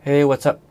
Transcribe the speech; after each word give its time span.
Hey, 0.00 0.24
what's 0.24 0.48
up? 0.48 0.64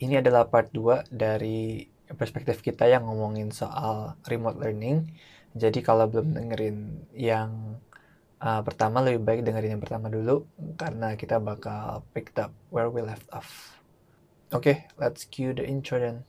Ini 0.00 0.24
adalah 0.24 0.48
part 0.48 0.72
2 0.72 1.12
dari 1.12 1.84
perspektif 2.08 2.64
kita 2.64 2.88
yang 2.88 3.04
ngomongin 3.04 3.52
soal 3.52 4.16
remote 4.24 4.56
learning. 4.56 5.04
Jadi 5.52 5.84
kalau 5.84 6.08
belum 6.08 6.32
dengerin 6.32 7.04
yang 7.12 7.76
uh, 8.40 8.64
pertama, 8.64 9.04
lebih 9.04 9.20
baik 9.20 9.44
dengerin 9.44 9.76
yang 9.76 9.84
pertama 9.84 10.08
dulu 10.08 10.48
karena 10.80 11.12
kita 11.12 11.36
bakal 11.44 12.08
pick 12.16 12.32
up 12.40 12.56
where 12.72 12.88
we 12.88 13.04
left 13.04 13.28
off. 13.36 13.76
Oke, 14.48 14.64
okay, 14.64 14.76
let's 14.96 15.28
cue 15.28 15.52
the 15.52 15.60
intro 15.60 16.00
then. 16.00 16.24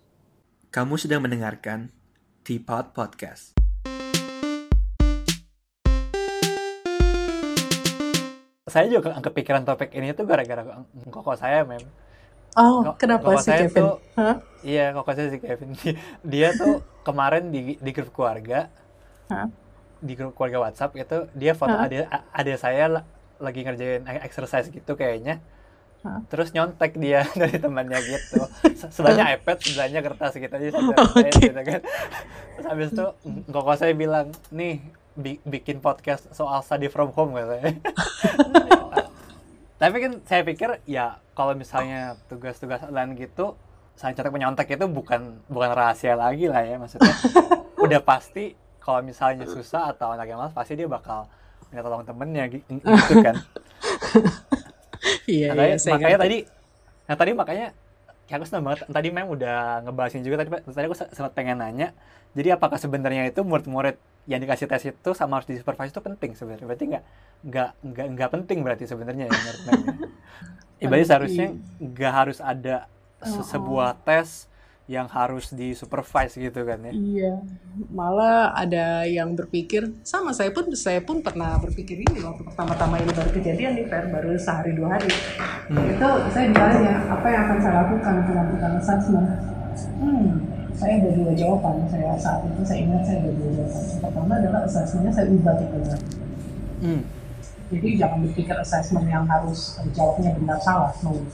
Kamu 0.75 0.99
sedang 0.99 1.23
mendengarkan 1.23 1.95
Teapot 2.43 2.91
Podcast. 2.91 3.55
Saya 8.67 8.91
juga 8.91 9.23
kepikiran 9.23 9.63
topik 9.63 9.95
ini 9.95 10.11
tuh 10.11 10.27
gara-gara 10.27 10.83
koko 11.07 11.31
saya, 11.39 11.63
mem. 11.63 11.79
Oh, 12.55 12.87
Kok, 12.87 12.95
kenapa 12.95 13.35
sih 13.43 13.51
Kevin? 13.51 13.83
Tuh, 13.83 13.95
huh? 14.15 14.35
Iya, 14.63 14.95
koko 14.95 15.11
saya 15.11 15.27
si 15.27 15.39
Kevin. 15.43 15.75
Dia 16.31 16.55
tuh 16.55 16.79
kemarin 17.03 17.51
di, 17.51 17.75
di 17.75 17.91
grup 17.91 18.15
keluarga, 18.15 18.71
huh? 19.27 19.51
di 19.99 20.13
grup 20.15 20.33
keluarga 20.33 20.69
WhatsApp 20.69 20.95
itu 20.95 21.17
dia 21.33 21.57
foto 21.57 21.73
huh? 21.73 21.87
ada 21.87 22.23
ada 22.29 22.53
saya 22.57 23.03
lagi 23.41 23.65
ngerjain 23.65 24.05
e-, 24.07 24.23
exercise 24.23 24.71
gitu 24.71 24.95
kayaknya. 24.95 25.43
Huh? 26.01 26.23
Terus 26.31 26.55
nyontek 26.55 26.95
dia 26.95 27.27
dari 27.41 27.59
temannya 27.59 27.99
gitu. 28.01 28.41
Sebelahnya 28.89 29.35
iPad, 29.35 29.57
sebelahnya 29.59 29.99
kertas 29.99 30.33
gitu 30.39 30.53
aja 30.55 30.69
okay. 31.11 31.51
gitu 31.51 31.61
kan. 31.61 31.81
Terus 32.55 32.65
habis 32.71 32.87
itu 32.95 33.05
koko 33.51 33.71
saya 33.75 33.91
bilang, 33.91 34.31
"Nih, 34.49 34.79
bi 35.15 35.43
bikin 35.43 35.83
podcast 35.83 36.31
soal 36.31 36.63
study 36.63 36.87
from 36.87 37.11
home 37.11 37.35
katanya. 37.35 37.75
Tapi 39.75 39.95
kan 39.99 40.11
saya 40.23 40.41
pikir 40.47 40.79
ya 40.87 41.19
kalau 41.35 41.51
misalnya 41.51 42.15
tugas-tugas 42.31 42.83
lain 42.87 43.15
gitu, 43.19 43.59
saya 43.99 44.15
catat 44.15 44.31
menyontek 44.31 44.75
itu 44.75 44.87
bukan 44.87 45.43
bukan 45.51 45.69
rahasia 45.75 46.15
lagi 46.15 46.47
lah 46.47 46.63
ya 46.63 46.79
maksudnya. 46.79 47.11
udah 47.85 48.01
pasti 48.01 48.55
kalau 48.79 49.03
misalnya 49.03 49.43
susah 49.45 49.91
atau 49.91 50.15
anak 50.15 50.31
yang 50.31 50.39
malas 50.39 50.55
pasti 50.55 50.79
dia 50.79 50.87
bakal 50.87 51.27
minta 51.69 51.83
tolong 51.83 52.07
temennya 52.07 52.47
gitu 52.51 53.13
kan. 53.23 53.35
Iya, 55.25 55.53
iya, 55.53 55.77
makanya 55.77 56.17
tadi 56.17 56.37
nah 57.05 57.13
tadi 57.13 57.31
makanya 57.37 57.67
ya 58.25 58.41
aku 58.41 58.45
senang 58.49 58.65
banget. 58.65 58.89
Tadi 58.89 59.07
memang 59.13 59.29
udah 59.33 59.85
ngebahasin 59.85 60.25
juga 60.25 60.41
tadi 60.41 60.49
tadi 60.51 60.85
aku 60.89 60.97
sempat 60.97 61.33
pengen 61.37 61.61
nanya 61.61 61.93
jadi 62.35 62.59
apakah 62.59 62.75
sebenarnya 62.75 63.31
itu 63.31 63.41
murid-murid 63.47 63.95
yang 64.27 64.43
dikasih 64.43 64.67
tes 64.67 64.83
itu 64.83 65.09
sama 65.15 65.39
harus 65.39 65.47
disupervise 65.47 65.95
itu 65.95 66.01
penting 66.03 66.35
sebenarnya? 66.35 66.65
Berarti 66.67 66.85
nggak 66.91 67.03
nggak 67.47 67.69
nggak 67.79 68.07
nggak 68.17 68.29
penting 68.35 68.57
berarti 68.65 68.83
sebenarnya 68.89 69.29
ya 69.29 69.31
menurut 69.31 69.61
ya, 70.83 70.85
berarti 70.91 71.05
seharusnya 71.07 71.47
nggak 71.79 72.13
harus 72.13 72.37
ada 72.43 72.91
se 73.23 73.41
sebuah 73.47 73.95
tes 74.03 74.51
yang 74.85 75.09
harus 75.09 75.49
disupervise 75.49 76.37
gitu 76.37 76.61
kan 76.61 76.77
ya 76.85 76.93
iya 76.93 77.33
malah 77.89 78.53
ada 78.53 79.01
yang 79.09 79.33
berpikir 79.33 79.89
sama 80.05 80.29
saya 80.29 80.53
pun 80.53 80.69
saya 80.77 81.01
pun 81.01 81.25
pernah 81.25 81.57
berpikir 81.57 82.05
ini 82.05 82.21
waktu 82.21 82.45
pertama-tama 82.45 83.01
ini 83.01 83.09
baru 83.09 83.31
kejadian 83.33 83.81
nih 83.81 83.85
Fer 83.89 84.05
baru 84.13 84.37
sehari 84.37 84.77
dua 84.77 84.93
hari 84.93 85.09
hmm. 85.73 85.97
itu 85.97 86.09
saya 86.29 86.45
ditanya 86.53 86.93
apa 87.09 87.27
yang 87.33 87.41
akan 87.49 87.57
saya 87.57 87.73
lakukan 87.81 88.13
untuk 88.21 88.33
melakukan 88.37 88.71
assessment 88.77 89.27
hmm 89.97 90.55
saya 90.75 90.99
ada 90.99 91.09
dua 91.15 91.31
jawaban 91.31 91.87
saya 91.87 92.11
saat 92.19 92.43
itu 92.43 92.61
saya 92.67 92.79
ingat 92.83 93.01
saya 93.07 93.17
ada 93.23 93.31
dua 93.31 93.49
jawaban 93.55 93.81
yang 93.87 94.01
pertama 94.03 94.33
adalah 94.37 94.61
assessmentnya 94.67 95.11
saya 95.15 95.25
ubah 95.31 95.55
tipenya 95.55 95.97
hmm. 96.83 97.01
jadi 97.71 97.87
jangan 98.05 98.19
berpikir 98.27 98.55
assessment 98.59 99.07
yang 99.07 99.25
harus 99.25 99.79
jawabnya 99.95 100.35
benar 100.35 100.59
salah 100.59 100.91
no. 101.01 101.15
Hmm. 101.15 101.25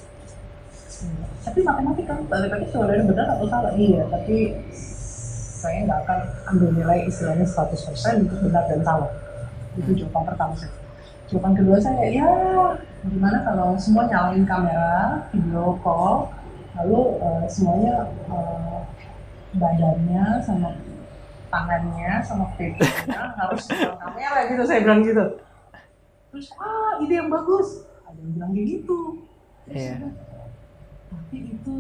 Tapi 1.42 1.60
matematika 1.66 2.14
balik 2.30 2.54
lagi 2.54 2.66
sebenarnya 2.70 3.06
benar 3.10 3.28
atau 3.34 3.46
salah 3.50 3.74
iya. 3.74 4.06
Tapi 4.10 4.54
saya 5.62 5.78
nggak 5.86 6.00
akan 6.06 6.20
ambil 6.54 6.70
nilai 6.74 7.00
istilahnya 7.10 7.46
100% 7.46 8.26
untuk 8.26 8.40
benar 8.46 8.64
dan 8.70 8.82
salah. 8.86 9.12
Itu 9.78 9.90
hmm. 9.90 10.00
jawaban 10.06 10.24
pertama 10.30 10.54
saya. 10.58 10.74
Jawaban 11.30 11.54
kedua 11.58 11.78
saya 11.80 12.06
ya 12.12 12.30
gimana 13.02 13.38
kalau 13.42 13.74
semua 13.82 14.06
nyalain 14.06 14.46
kamera 14.46 15.26
video 15.34 15.74
call 15.82 16.30
lalu 16.78 17.18
uh, 17.18 17.46
semuanya 17.50 18.06
uh, 18.30 18.86
badannya 19.58 20.38
sama 20.46 20.70
tangannya 21.50 22.22
sama 22.24 22.46
pipinya 22.56 23.32
harus 23.42 23.66
kamera 23.74 24.40
gitu 24.46 24.62
saya 24.68 24.80
bilang 24.86 25.02
gitu. 25.02 25.26
Terus 26.32 26.48
ah 26.62 27.02
ide 27.02 27.18
yang 27.18 27.32
bagus. 27.34 27.90
Ada 28.06 28.20
yang 28.22 28.32
bilang 28.38 28.52
kayak 28.56 28.68
gitu. 28.78 29.00
Terus, 29.68 29.84
yeah. 29.84 30.31
Tapi 31.12 31.38
itu 31.52 31.76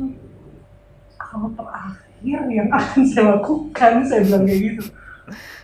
hal 1.15 1.43
terakhir 1.55 2.39
yang 2.51 2.69
akan 2.69 3.01
saya 3.07 3.39
lakukan 3.39 3.93
saya 4.03 4.21
bilang 4.27 4.43
kayak 4.43 4.61
gitu 4.67 4.83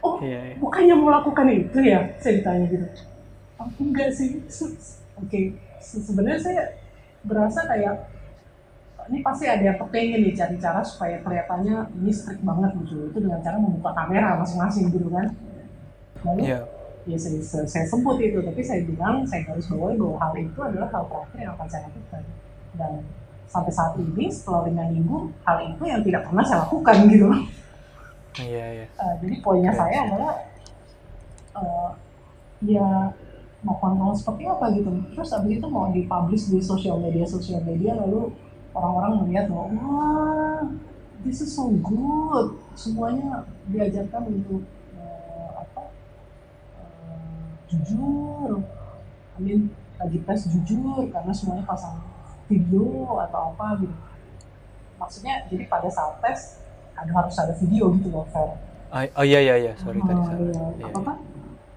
oh 0.02 0.16
yeah, 0.24 0.42
yeah. 0.54 0.58
bukannya 0.58 0.96
mau 0.96 1.12
lakukan 1.12 1.48
itu 1.52 1.80
ya 1.84 2.00
saya 2.24 2.40
ditanya 2.40 2.66
gitu 2.72 2.88
oh 3.60 3.68
enggak 3.84 4.10
sih 4.16 4.40
oke 4.40 5.28
okay. 5.28 5.44
sebenarnya 5.84 6.40
saya 6.40 6.64
berasa 7.28 7.68
kayak 7.68 8.08
ini 9.08 9.24
pasti 9.24 9.48
ada 9.48 9.64
yang 9.64 9.80
kepengen 9.80 10.20
nih 10.20 10.36
cari 10.36 10.56
cara 10.60 10.84
supaya 10.84 11.24
kelihatannya 11.24 11.96
ini 12.04 12.12
strict 12.12 12.44
banget 12.44 12.76
gitu 12.84 13.08
itu 13.08 13.18
dengan 13.24 13.40
cara 13.40 13.56
membuka 13.56 13.92
kamera 13.96 14.36
masing-masing 14.40 14.92
gitu 14.92 15.08
kan 15.12 15.32
lalu 16.28 16.52
yeah. 16.52 16.64
ya 17.08 17.16
saya, 17.16 17.40
saya, 17.40 17.66
saya 17.68 17.86
sebut 17.88 18.20
itu 18.20 18.40
tapi 18.44 18.60
saya 18.60 18.84
bilang 18.84 19.24
saya 19.24 19.48
harus 19.48 19.68
bawahi 19.72 19.96
bahwa 19.96 20.18
hal 20.20 20.34
itu 20.36 20.60
adalah 20.60 20.88
hal 20.92 21.04
terakhir 21.08 21.38
yang 21.40 21.52
akan 21.56 21.68
saya 21.72 21.82
lakukan 21.88 22.24
dan 22.76 22.92
sampai 23.48 23.72
saat 23.72 23.96
ini 23.96 24.28
setelah 24.28 24.68
lima 24.68 24.84
minggu 24.92 25.32
hal 25.48 25.58
itu 25.64 25.84
yang 25.88 26.02
tidak 26.04 26.28
pernah 26.28 26.44
saya 26.44 26.68
lakukan 26.68 26.96
gitu 27.08 27.28
Iya, 28.38 28.86
yeah. 28.86 28.90
uh, 29.02 29.14
jadi 29.18 29.36
poinnya 29.42 29.74
okay. 29.74 29.82
saya 29.82 29.98
adalah 30.06 30.34
uh, 31.58 31.90
ya 32.62 33.10
mau 33.66 33.76
kontrol 33.82 34.14
seperti 34.14 34.46
apa 34.46 34.70
gitu 34.78 34.90
terus 35.14 35.34
abis 35.34 35.58
itu 35.58 35.68
mau 35.68 35.90
dipublish 35.90 36.54
di 36.54 36.62
sosial 36.62 37.02
media 37.02 37.26
sosial 37.26 37.62
media 37.66 37.98
lalu 37.98 38.30
orang-orang 38.78 39.26
melihat 39.26 39.50
bahwa 39.50 39.66
wah 39.74 40.62
this 41.26 41.42
is 41.42 41.50
so 41.50 41.74
good 41.82 42.54
semuanya 42.78 43.44
diajarkan 43.66 44.30
untuk 44.30 44.62
uh, 44.94 45.50
apa 45.66 45.84
uh, 46.78 47.50
jujur 47.66 48.62
I 49.36 49.40
mean 49.42 49.74
lagi 49.98 50.22
tes 50.22 50.46
jujur 50.54 51.10
karena 51.10 51.34
semuanya 51.34 51.66
pasang 51.66 51.98
video 52.48 53.20
atau 53.28 53.54
apa 53.54 53.68
gitu 53.84 53.96
maksudnya 54.98 55.46
jadi 55.48 55.64
pada 55.70 55.90
saat 55.92 56.18
tes 56.24 56.64
ada 56.98 57.12
harus 57.14 57.36
ada 57.38 57.54
video 57.54 57.94
gitu 58.00 58.10
loh 58.10 58.26
Fer 58.34 58.50
oh, 58.90 59.04
oh 59.22 59.26
iya 59.26 59.40
iya 59.44 59.56
iya 59.62 59.74
sorry 59.78 60.02
tadi 60.02 60.18
uh, 60.18 60.34
iya. 60.42 60.66
iya. 60.82 60.86
apakah 60.90 61.18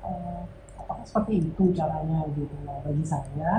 uh, 0.00 0.42
apakah 0.81 1.04
seperti 1.04 1.53
itu 1.53 1.64
caranya 1.76 2.25
gitu 2.32 2.56
nah, 2.64 2.81
bagi 2.81 3.04
saya 3.04 3.53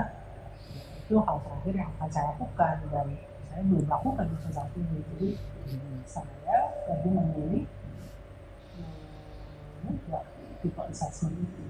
itu 1.05 1.15
hal 1.19 1.37
terakhir 1.43 1.73
yang 1.75 1.89
akan 1.99 2.09
saya 2.09 2.25
lakukan 2.33 2.75
dan 2.89 3.07
saya 3.51 3.61
belum 3.67 3.85
lakukan 3.85 4.25
itu 4.31 4.47
saat 4.49 4.71
ini 4.79 4.97
jadi 5.13 5.29
hmm. 5.69 5.99
saya 6.07 6.57
lebih 6.89 7.11
memilih 7.13 7.63
membuat 9.85 10.25
tipe 10.61 10.81
assessment 10.87 11.35
itu 11.35 11.63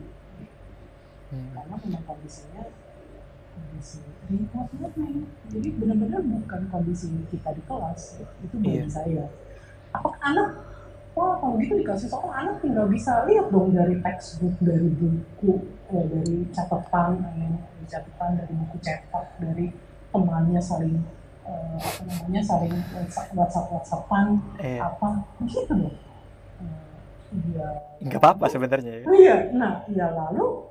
hmm. 1.34 1.50
karena 1.58 1.76
memang 1.76 2.04
kondisinya 2.08 2.64
kondisi 3.52 4.00
learning 4.32 5.28
jadi 5.52 5.68
benar-benar 5.76 6.22
bukan 6.24 6.62
kondisi 6.72 7.12
kita 7.28 7.50
di 7.52 7.62
kelas 7.68 8.24
itu 8.44 8.56
bagi 8.60 8.80
yeah. 8.80 8.90
saya 8.90 9.26
apakah 9.92 10.20
anak 10.24 10.50
wah 11.12 11.36
kalau 11.40 11.60
gitu 11.60 11.84
dikasih 11.84 12.08
soal 12.08 12.32
anak 12.32 12.64
tinggal 12.64 12.88
bisa 12.88 13.28
lihat 13.28 13.52
dong 13.52 13.76
dari 13.76 14.00
textbook 14.00 14.56
dari 14.64 14.88
buku 14.96 15.52
eh, 15.92 16.06
dari 16.08 16.36
catatan 16.56 17.10
eh, 17.36 17.56
catatan 17.92 18.30
dari 18.40 18.54
buku 18.56 18.78
cetak 18.80 19.26
dari 19.44 19.68
temannya 20.12 20.62
saling 20.64 20.96
uh, 21.48 21.76
apa 21.80 22.02
namanya 22.08 22.42
saling 22.44 22.76
WhatsApp 22.96 23.32
WhatsApp 23.36 23.68
WhatsAppan 23.72 24.28
eh. 24.60 24.80
apa 24.80 25.10
begitu 25.40 25.76
loh 25.76 25.96
Iya. 27.32 27.68
Enggak 28.04 28.20
apa-apa 28.20 28.46
sebenarnya 28.52 28.92
ya. 28.92 29.06
Oh 29.08 29.16
iya, 29.16 29.38
nah 29.56 29.88
ya 29.88 30.12
lalu 30.12 30.68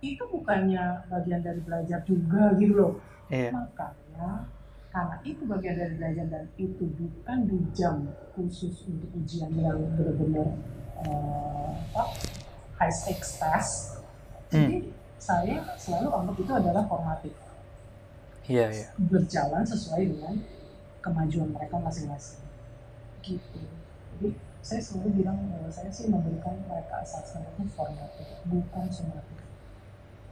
itu 0.00 0.22
bukannya 0.28 1.04
bagian 1.12 1.40
dari 1.44 1.60
belajar 1.60 2.00
juga 2.08 2.56
gitu 2.56 2.72
loh. 2.76 2.92
Iya. 3.28 3.52
Makanya 3.52 4.48
karena 4.90 5.16
itu 5.22 5.42
bagian 5.46 5.76
dari 5.78 5.94
belajar 5.94 6.26
dan 6.26 6.44
itu 6.58 6.84
bukan 6.98 7.38
di 7.46 7.58
jam 7.76 8.10
khusus 8.34 8.84
untuk 8.90 9.10
ujian 9.16 9.54
yang 9.54 9.78
benar-benar 9.94 10.56
uh, 11.04 11.76
high 12.80 12.90
stakes 12.90 13.38
test. 13.38 14.02
Jadi 14.50 14.82
hmm. 14.82 14.92
saya 15.20 15.62
selalu 15.78 16.08
anggap 16.10 16.36
itu 16.42 16.52
adalah 16.52 16.82
formatif 16.90 17.34
yeah, 18.50 18.68
yeah. 18.74 18.90
berjalan 18.98 19.62
sesuai 19.62 20.02
dengan 20.10 20.34
kemajuan 21.00 21.54
mereka 21.54 21.78
masing-masing 21.78 22.42
gitu 23.22 23.62
jadi 24.18 24.34
saya 24.60 24.80
selalu 24.82 25.22
bilang 25.24 25.38
bahwa 25.48 25.70
saya 25.72 25.88
sih 25.88 26.10
memberikan 26.10 26.58
mereka 26.66 27.00
assessment 27.00 27.46
itu 27.56 27.64
formatif 27.72 28.26
bukan 28.44 28.86
sumatif 28.90 29.38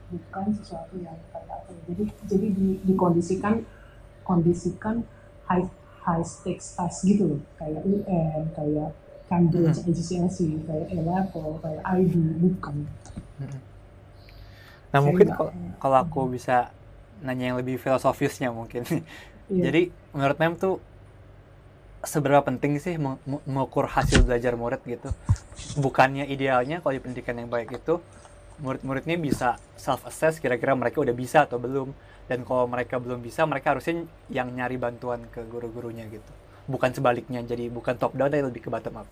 bukan 0.09 0.45
sesuatu 0.57 0.95
yang 0.97 1.17
kayak 1.33 1.53
apa 1.53 1.73
jadi 1.85 2.05
jadi 2.25 2.47
di, 2.53 2.69
dikondisikan 2.85 3.65
kondisikan 4.25 5.05
high 5.45 5.69
high 6.05 6.25
stakes 6.25 6.77
test 6.77 7.05
gitu 7.05 7.37
loh 7.37 7.41
kayak 7.61 7.85
UN 7.85 8.43
kayak 8.57 8.91
Cambridge 9.29 9.77
hmm. 9.85 9.89
ACCSC 9.93 10.39
kayak 10.65 10.87
A 10.89 10.99
level 11.05 11.61
kayak 11.61 11.83
IB 11.85 12.13
bukan 12.41 12.77
hmm. 13.41 13.61
nah 14.89 15.01
mungkin 15.05 15.27
kalau 15.77 15.97
aku 16.01 16.33
bisa 16.33 16.73
nanya 17.21 17.53
yang 17.53 17.59
lebih 17.61 17.77
filosofisnya 17.77 18.49
mungkin 18.49 18.89
iya. 19.53 19.69
jadi 19.69 19.93
menurut 20.17 20.37
Mem 20.41 20.57
tuh 20.57 20.81
seberapa 22.07 22.47
penting 22.47 22.79
sih 22.79 22.95
mengukur 23.27 23.91
hasil 23.91 24.23
belajar 24.23 24.55
murid 24.55 24.81
gitu 24.87 25.11
bukannya 25.83 26.31
idealnya 26.31 26.79
kalau 26.79 26.95
di 26.95 27.03
pendidikan 27.03 27.35
yang 27.37 27.51
baik 27.51 27.75
itu 27.75 27.99
murid-muridnya 28.59 29.17
bisa 29.19 29.59
self 29.79 30.05
assess 30.07 30.43
kira-kira 30.43 30.75
mereka 30.75 31.03
udah 31.03 31.15
bisa 31.15 31.47
atau 31.47 31.59
belum. 31.59 31.95
Dan 32.29 32.45
kalau 32.45 32.69
mereka 32.69 33.01
belum 33.01 33.25
bisa 33.25 33.49
mereka 33.49 33.73
harusnya 33.73 34.05
yang 34.29 34.53
nyari 34.53 34.77
bantuan 34.77 35.25
ke 35.33 35.41
guru-gurunya 35.49 36.05
gitu. 36.13 36.33
Bukan 36.69 36.93
sebaliknya 36.93 37.41
jadi 37.41 37.73
bukan 37.73 37.97
top 37.97 38.13
down 38.13 38.29
tapi 38.29 38.45
lebih 38.45 38.63
ke 38.65 38.69
bottom 38.69 39.01
up. 39.01 39.09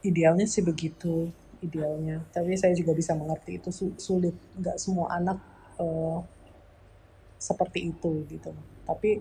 Idealnya 0.00 0.48
sih 0.48 0.64
begitu 0.64 1.28
idealnya. 1.60 2.24
Tapi 2.32 2.56
saya 2.56 2.72
juga 2.72 2.96
bisa 2.96 3.12
mengerti 3.12 3.60
itu 3.60 3.68
sulit. 4.00 4.32
Nggak 4.56 4.80
semua 4.80 5.12
anak 5.12 5.36
uh, 5.76 6.24
seperti 7.36 7.92
itu 7.92 8.24
gitu. 8.32 8.56
Tapi 8.88 9.20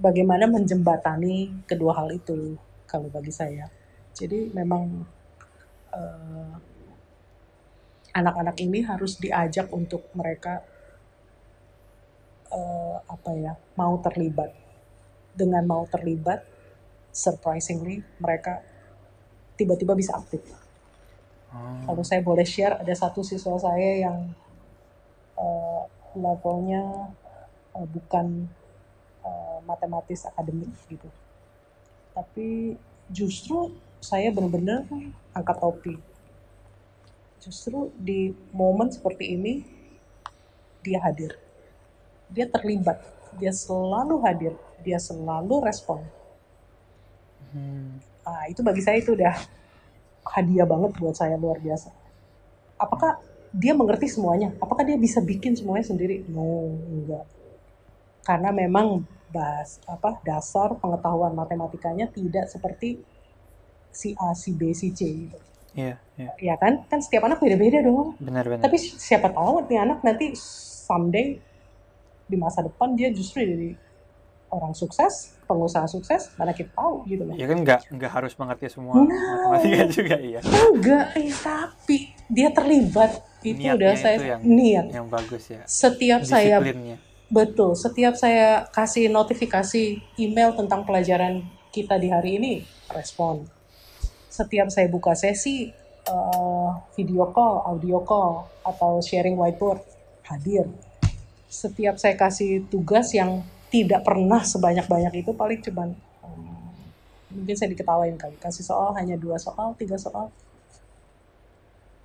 bagaimana 0.00 0.48
menjembatani 0.48 1.64
kedua 1.68 1.96
hal 1.96 2.12
itu 2.12 2.56
kalau 2.84 3.08
bagi 3.12 3.32
saya. 3.32 3.68
Jadi 4.16 4.50
memang 4.50 5.06
eh, 5.94 6.54
anak-anak 8.10 8.56
ini 8.60 8.82
harus 8.82 9.16
diajak 9.16 9.70
untuk 9.70 10.06
mereka 10.16 10.62
uh, 12.50 12.98
apa 13.06 13.30
ya 13.36 13.52
mau 13.78 13.98
terlibat. 14.02 14.52
Dengan 15.30 15.62
mau 15.62 15.86
terlibat, 15.86 16.42
surprisingly 17.14 18.02
mereka 18.18 18.60
tiba-tiba 19.54 19.94
bisa 19.94 20.18
aktif. 20.18 20.42
Hmm. 21.50 21.86
Kalau 21.86 22.02
saya 22.02 22.22
boleh 22.22 22.46
share, 22.46 22.78
ada 22.78 22.94
satu 22.94 23.22
siswa 23.22 23.54
saya 23.58 24.10
yang 24.10 24.34
uh, 25.38 25.82
levelnya 26.18 27.14
uh, 27.74 27.86
bukan 27.86 28.50
uh, 29.22 29.58
matematis 29.62 30.26
akademik 30.26 30.70
gitu 30.90 31.06
tapi 32.14 32.76
justru 33.10 33.70
saya 34.02 34.30
benar-benar 34.34 34.86
angkat 35.32 35.56
topi 35.56 35.94
justru 37.40 37.88
di 37.96 38.36
momen 38.52 38.92
seperti 38.92 39.34
ini 39.34 39.64
dia 40.84 41.00
hadir. 41.00 41.36
Dia 42.30 42.46
terlibat. 42.46 43.00
Dia 43.36 43.52
selalu 43.52 44.20
hadir. 44.24 44.52
Dia 44.80 45.00
selalu 45.00 45.64
respon. 45.64 46.00
Hmm. 47.50 47.98
nah, 48.22 48.46
itu 48.46 48.62
bagi 48.62 48.78
saya 48.78 49.02
itu 49.02 49.18
udah 49.18 49.34
hadiah 50.22 50.62
banget 50.62 50.94
buat 51.02 51.18
saya 51.18 51.34
luar 51.34 51.58
biasa. 51.58 51.90
Apakah 52.78 53.18
dia 53.50 53.74
mengerti 53.74 54.06
semuanya? 54.06 54.54
Apakah 54.62 54.86
dia 54.86 54.94
bisa 54.94 55.18
bikin 55.18 55.58
semuanya 55.58 55.90
sendiri? 55.90 56.22
No 56.30 56.78
enggak. 56.86 57.26
Karena 58.22 58.54
memang 58.54 59.02
bas 59.34 59.82
apa 59.86 60.22
dasar 60.22 60.78
pengetahuan 60.78 61.34
matematikanya 61.34 62.06
tidak 62.10 62.46
seperti 62.46 63.02
si 63.90 64.14
A, 64.14 64.30
si 64.38 64.54
B, 64.54 64.70
si 64.70 64.94
C 64.94 65.00
gitu. 65.26 65.38
Iya, 65.74 65.94
iya. 66.18 66.30
Ya 66.38 66.54
kan? 66.58 66.86
Kan 66.90 67.00
setiap 67.02 67.26
anak 67.26 67.38
beda-beda 67.38 67.82
dong. 67.84 68.18
Benar, 68.18 68.44
benar. 68.46 68.62
Tapi 68.66 68.76
siapa 68.78 69.30
tahu 69.30 69.66
nih 69.70 69.78
anak 69.80 70.02
nanti 70.02 70.34
someday 70.34 71.38
di 72.30 72.36
masa 72.38 72.62
depan 72.62 72.94
dia 72.94 73.10
justru 73.10 73.42
jadi 73.42 73.74
orang 74.50 74.74
sukses, 74.74 75.38
pengusaha 75.46 75.86
sukses, 75.86 76.34
mana 76.34 76.50
kita 76.50 76.74
tahu 76.74 77.06
gitu 77.06 77.22
loh. 77.22 77.34
Ya 77.38 77.46
kan 77.46 77.62
nggak 77.62 77.80
nggak 77.94 78.10
harus 78.10 78.34
mengerti 78.34 78.66
semua 78.66 78.98
no. 78.98 79.06
matematika 79.06 79.86
juga 79.86 80.16
iya. 80.18 80.40
Enggak, 80.42 81.06
eh, 81.14 81.30
tapi 81.30 81.96
dia 82.26 82.50
terlibat 82.50 83.22
itu 83.46 83.62
Niatnya 83.62 83.78
udah 83.78 83.92
saya 83.94 84.18
yang, 84.18 84.40
niat. 84.42 84.86
Yang 84.90 85.06
bagus 85.06 85.42
ya. 85.46 85.62
Setiap 85.64 86.20
saya 86.26 86.58
Betul, 87.30 87.78
setiap 87.78 88.18
saya 88.18 88.66
kasih 88.74 89.06
notifikasi 89.06 90.02
email 90.18 90.50
tentang 90.58 90.82
pelajaran 90.82 91.46
kita 91.70 91.94
di 91.94 92.10
hari 92.10 92.42
ini, 92.42 92.52
respon. 92.90 93.46
Setiap 94.30 94.70
saya 94.70 94.86
buka 94.86 95.18
sesi 95.18 95.74
uh, 96.06 96.70
video 96.94 97.26
call, 97.34 97.66
audio 97.66 97.98
call, 98.06 98.46
atau 98.62 99.02
sharing 99.02 99.34
whiteboard, 99.34 99.82
hadir. 100.22 100.70
Setiap 101.50 101.98
saya 101.98 102.14
kasih 102.14 102.62
tugas 102.70 103.10
yang 103.10 103.42
tidak 103.74 104.06
pernah 104.06 104.42
sebanyak-banyak 104.46 105.26
itu 105.26 105.34
paling 105.34 105.58
cuman 105.62 105.94
um, 106.22 106.70
mungkin 107.30 107.54
saya 107.54 107.70
diketawain 107.70 108.18
kali 108.18 108.34
kasih 108.38 108.66
soal 108.66 108.94
hanya 108.94 109.18
dua 109.18 109.34
soal 109.34 109.74
tiga 109.74 109.98
soal. 109.98 110.30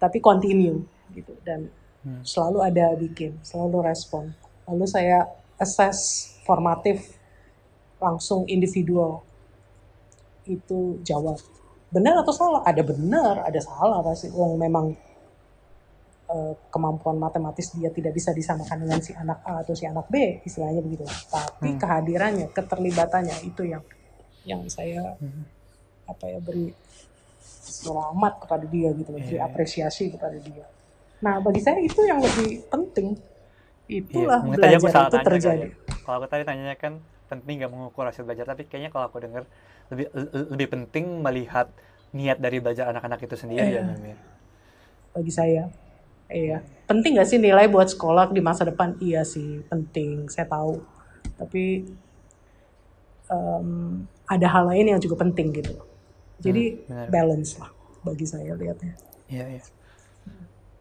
Tapi 0.01 0.18
continue 0.18 0.81
gitu. 1.13 1.38
Dan 1.45 1.69
hmm. 2.01 2.25
selalu 2.25 2.57
ada 2.66 2.98
bikin 2.98 3.38
selalu 3.45 3.86
respon. 3.86 4.33
Lalu 4.66 4.86
saya 4.89 5.30
assess 5.62 6.33
formatif 6.42 7.06
langsung 8.01 8.50
individual. 8.50 9.22
Itu 10.45 11.01
jawab 11.06 11.38
benar 11.96 12.20
atau 12.20 12.34
salah 12.36 12.62
ada 12.68 12.84
benar 12.84 13.48
ada 13.48 13.60
salah 13.64 14.04
pasti 14.04 14.28
Wong 14.36 14.60
memang 14.60 14.92
uh, 16.28 16.54
kemampuan 16.68 17.16
matematis 17.16 17.72
dia 17.72 17.88
tidak 17.96 18.12
bisa 18.12 18.36
disamakan 18.36 18.84
dengan 18.84 19.00
si 19.00 19.16
anak 19.16 19.40
A 19.48 19.64
atau 19.64 19.72
si 19.72 19.88
anak 19.88 20.12
B 20.12 20.44
istilahnya 20.44 20.84
begitu 20.84 21.08
tapi 21.32 21.72
hmm. 21.72 21.80
kehadirannya 21.80 22.48
keterlibatannya 22.52 23.36
itu 23.48 23.64
yang 23.64 23.84
yang 24.44 24.62
saya 24.68 25.16
hmm. 25.16 25.44
apa 26.12 26.26
ya 26.28 26.40
beri 26.44 26.76
selamat 27.66 28.44
kepada 28.44 28.66
dia 28.68 28.92
gitu 28.92 29.16
yeah. 29.16 29.24
beri 29.24 29.38
iya. 29.40 29.48
apresiasi 29.48 30.12
kepada 30.12 30.36
dia 30.36 30.68
nah 31.24 31.40
bagi 31.40 31.64
saya 31.64 31.80
itu 31.80 32.04
yang 32.04 32.20
lebih 32.20 32.68
penting 32.68 33.16
itulah 33.86 34.42
iya, 34.42 34.78
belajar 34.82 35.10
itu 35.10 35.18
terjadi. 35.22 35.68
Kalau 36.06 36.18
aku 36.22 36.28
tadi 36.30 36.44
tanyanya 36.46 36.78
kan 36.78 37.02
penting 37.30 37.62
nggak 37.62 37.72
mengukur 37.74 38.06
hasil 38.06 38.26
belajar, 38.26 38.46
tapi 38.46 38.66
kayaknya 38.66 38.90
kalau 38.94 39.10
aku 39.10 39.22
dengar 39.22 39.46
lebih 39.92 40.08
lebih 40.54 40.68
penting 40.72 41.22
melihat 41.22 41.70
niat 42.16 42.40
dari 42.40 42.64
belajar 42.64 42.90
anak-anak 42.90 43.20
itu 43.28 43.36
sendiri 43.36 43.76
ya, 43.76 43.84
ya. 43.84 44.18
Bagi 45.12 45.32
saya, 45.32 45.64
iya. 46.32 46.64
Penting 46.88 47.20
nggak 47.20 47.28
sih 47.28 47.40
nilai 47.40 47.68
buat 47.68 47.92
sekolah 47.92 48.32
di 48.32 48.40
masa 48.40 48.64
depan? 48.68 48.96
Iya 49.04 49.28
sih, 49.28 49.64
penting. 49.68 50.32
Saya 50.32 50.48
tahu. 50.48 50.80
Tapi 51.36 51.84
um, 53.28 54.04
ada 54.25 54.48
hal 54.48 54.63
lain 54.72 54.96
yang 54.96 55.01
juga 55.01 55.20
penting 55.22 55.51
gitu. 55.54 55.75
Jadi 56.39 56.80
hmm, 56.88 57.12
balance 57.12 57.60
lah 57.60 57.72
bagi 58.04 58.25
saya 58.27 58.56
lihatnya. 58.56 58.96
Iya, 59.27 59.60
iya 59.60 59.63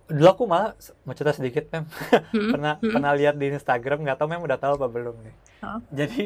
dulu 0.05 0.29
aku 0.29 0.45
malah 0.45 0.77
mau 1.09 1.17
cerita 1.17 1.33
sedikit 1.33 1.65
mem 1.73 1.89
hmm? 2.37 2.51
pernah 2.53 2.75
hmm? 2.77 2.93
pernah 2.93 3.13
lihat 3.17 3.41
di 3.41 3.49
Instagram 3.49 4.05
nggak 4.05 4.21
tahu 4.21 4.29
mem 4.29 4.45
udah 4.45 4.59
tahu 4.61 4.77
apa 4.77 4.89
belum 4.93 5.17
nih 5.25 5.35
huh? 5.65 5.81
jadi 5.89 6.23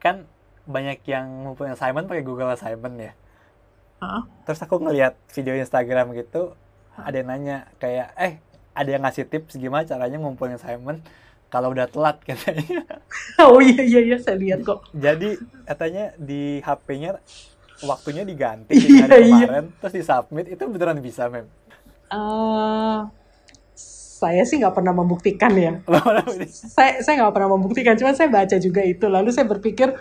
kan 0.00 0.24
banyak 0.70 1.02
yang 1.04 1.26
ngumpulin 1.44 1.74
assignment 1.74 2.06
pakai 2.06 2.24
Google 2.24 2.54
Assignment 2.54 2.96
ya 2.96 3.12
huh? 4.00 4.22
terus 4.48 4.62
aku 4.62 4.80
ngeliat 4.80 5.18
video 5.34 5.54
Instagram 5.58 6.16
gitu 6.16 6.56
ada 6.96 7.14
yang 7.14 7.28
nanya 7.28 7.68
kayak 7.82 8.14
eh 8.16 8.38
ada 8.72 8.88
yang 8.88 9.02
ngasih 9.04 9.28
tips 9.28 9.58
gimana 9.58 9.84
caranya 9.84 10.16
ngumpulin 10.22 10.56
assignment 10.56 11.04
kalau 11.50 11.74
udah 11.74 11.90
telat 11.90 12.22
katanya 12.28 12.86
oh 13.44 13.60
iya 13.60 13.82
iya 13.82 14.00
iya 14.14 14.16
saya 14.16 14.38
lihat 14.38 14.64
kok 14.64 14.88
jadi 14.96 15.36
katanya 15.68 16.14
di 16.16 16.62
HP-nya 16.62 17.20
waktunya 17.84 18.22
diganti 18.28 18.76
iya, 18.76 19.08
hari 19.08 19.28
iya. 19.28 19.46
kemarin 19.48 19.66
iya. 19.68 19.76
terus 19.80 19.94
di 19.96 20.02
submit 20.04 20.46
itu 20.48 20.62
beneran 20.68 21.00
bisa 21.00 21.28
mem 21.28 21.48
Uh, 22.10 23.06
saya 24.20 24.42
sih 24.42 24.58
nggak 24.58 24.74
pernah 24.74 24.92
membuktikan 24.92 25.54
ya. 25.54 25.78
saya 26.74 27.00
saya 27.00 27.14
nggak 27.24 27.34
pernah 27.38 27.50
membuktikan, 27.56 27.94
cuma 27.96 28.12
saya 28.12 28.28
baca 28.28 28.58
juga 28.60 28.82
itu. 28.84 29.06
Lalu 29.06 29.30
saya 29.32 29.46
berpikir, 29.48 29.94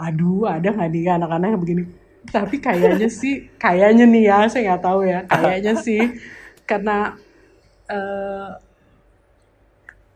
aduh 0.00 0.48
ada 0.48 0.68
nggak 0.72 0.90
nih 0.90 1.12
anak-anak 1.12 1.48
yang 1.52 1.62
begini? 1.62 1.84
Tapi 2.20 2.56
kayaknya 2.60 3.08
sih, 3.08 3.48
kayaknya 3.56 4.04
nih 4.04 4.24
ya, 4.28 4.38
saya 4.48 4.62
nggak 4.72 4.84
tahu 4.84 5.00
ya. 5.08 5.20
Kayaknya 5.24 5.74
sih, 5.80 6.02
karena 6.68 7.16
uh, 7.88 8.60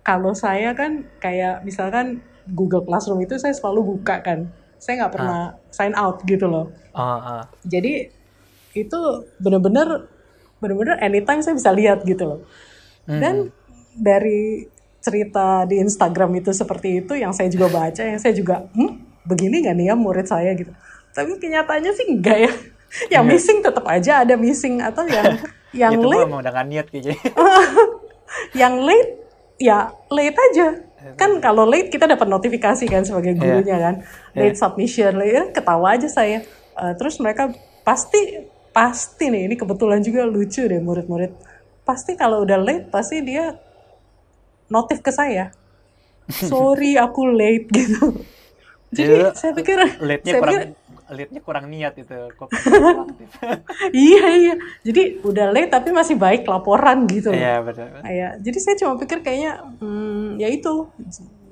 kalau 0.05 0.33
saya 0.37 0.77
kan 0.77 1.09
kayak 1.21 1.65
misalkan 1.65 2.21
Google 2.45 2.85
Classroom 2.85 3.25
itu 3.25 3.41
saya 3.41 3.57
selalu 3.57 3.97
buka 3.97 4.21
kan. 4.21 4.53
Saya 4.77 5.05
nggak 5.05 5.15
pernah 5.17 5.57
uh. 5.57 5.73
sign 5.73 5.97
out 5.97 6.21
gitu 6.29 6.45
loh. 6.45 6.69
Uh, 6.93 7.41
uh. 7.41 7.43
Jadi 7.65 8.13
itu 8.75 9.01
benar-benar 9.39 10.11
bener-bener 10.59 10.97
anytime 11.01 11.41
saya 11.41 11.55
bisa 11.55 11.71
lihat 11.71 12.03
gitu 12.03 12.25
loh 12.27 12.41
hmm. 13.07 13.21
dan 13.23 13.35
dari 13.95 14.67
cerita 15.05 15.69
di 15.69 15.79
Instagram 15.79 16.41
itu 16.41 16.51
seperti 16.51 17.05
itu 17.05 17.13
yang 17.15 17.31
saya 17.31 17.53
juga 17.53 17.71
baca 17.71 18.03
yang 18.03 18.17
saya 18.17 18.35
juga 18.35 18.65
hmm, 18.73 19.04
begini 19.25 19.65
gak 19.65 19.75
nih 19.77 19.87
ya 19.91 19.95
murid 19.97 20.29
saya 20.29 20.53
gitu. 20.53 20.71
Tapi 21.17 21.41
kenyataannya 21.41 21.93
sih 21.97 22.07
enggak 22.13 22.39
ya. 22.49 22.53
Yang 23.11 23.25
yeah. 23.27 23.33
missing 23.35 23.59
tetap 23.59 23.85
aja 23.91 24.13
ada 24.23 24.35
missing 24.39 24.79
atau 24.79 25.03
yang 25.03 25.35
yang 25.83 25.93
itu 25.99 26.07
late. 26.07 26.31
udah 26.31 26.63
niat 26.63 26.87
kayaknya 26.87 27.19
yang 28.63 28.79
late 28.87 29.19
ya 29.59 29.91
late 30.15 30.39
aja. 30.39 30.79
Kan 31.19 31.43
kalau 31.43 31.67
late 31.67 31.91
kita 31.91 32.07
dapat 32.07 32.31
notifikasi 32.31 32.87
kan 32.87 33.03
sebagai 33.03 33.35
gurunya 33.35 33.83
kan. 33.83 33.95
Late 34.39 34.55
submission 34.55 35.19
late 35.19 35.35
ya 35.35 35.45
ketawa 35.51 35.99
aja 35.99 36.07
saya. 36.07 36.47
Uh, 36.79 36.95
terus 36.95 37.19
mereka 37.19 37.51
pasti 37.83 38.47
pasti 38.71 39.27
nih 39.27 39.51
ini 39.51 39.59
kebetulan 39.59 39.99
juga 39.99 40.23
lucu 40.23 40.63
deh 40.63 40.79
murid-murid. 40.79 41.35
Pasti 41.83 42.15
kalau 42.15 42.47
udah 42.47 42.63
late 42.63 42.95
pasti 42.95 43.27
dia 43.27 43.59
notif 44.71 45.03
ke 45.03 45.11
saya. 45.11 45.51
Sorry 46.31 46.95
aku 46.95 47.27
late 47.27 47.67
gitu 47.75 48.23
jadi 48.95 49.17
saya 49.35 49.53
pikir 49.53 49.77
late-nya 49.99 50.33
saya 50.33 50.41
kurang 50.41 50.55
pikir, 50.55 50.85
late-nya 51.13 51.41
kurang 51.45 51.65
niat 51.69 51.95
itu 52.01 52.17
kok 52.35 52.49
iya 53.93 54.25
iya. 54.41 54.55
Jadi 54.81 55.21
udah 55.21 55.53
late 55.53 55.71
tapi 55.73 55.93
masih 55.93 56.17
baik 56.17 56.49
laporan 56.49 57.05
gitu. 57.09 57.31
Iya 57.31 57.61
benar 57.61 58.01
Iya, 58.05 58.29
jadi 58.41 58.59
saya 58.61 58.77
cuma 58.81 58.97
pikir 58.97 59.21
kayaknya 59.21 59.61
hmm, 59.81 60.41
ya 60.41 60.49
itu. 60.49 60.89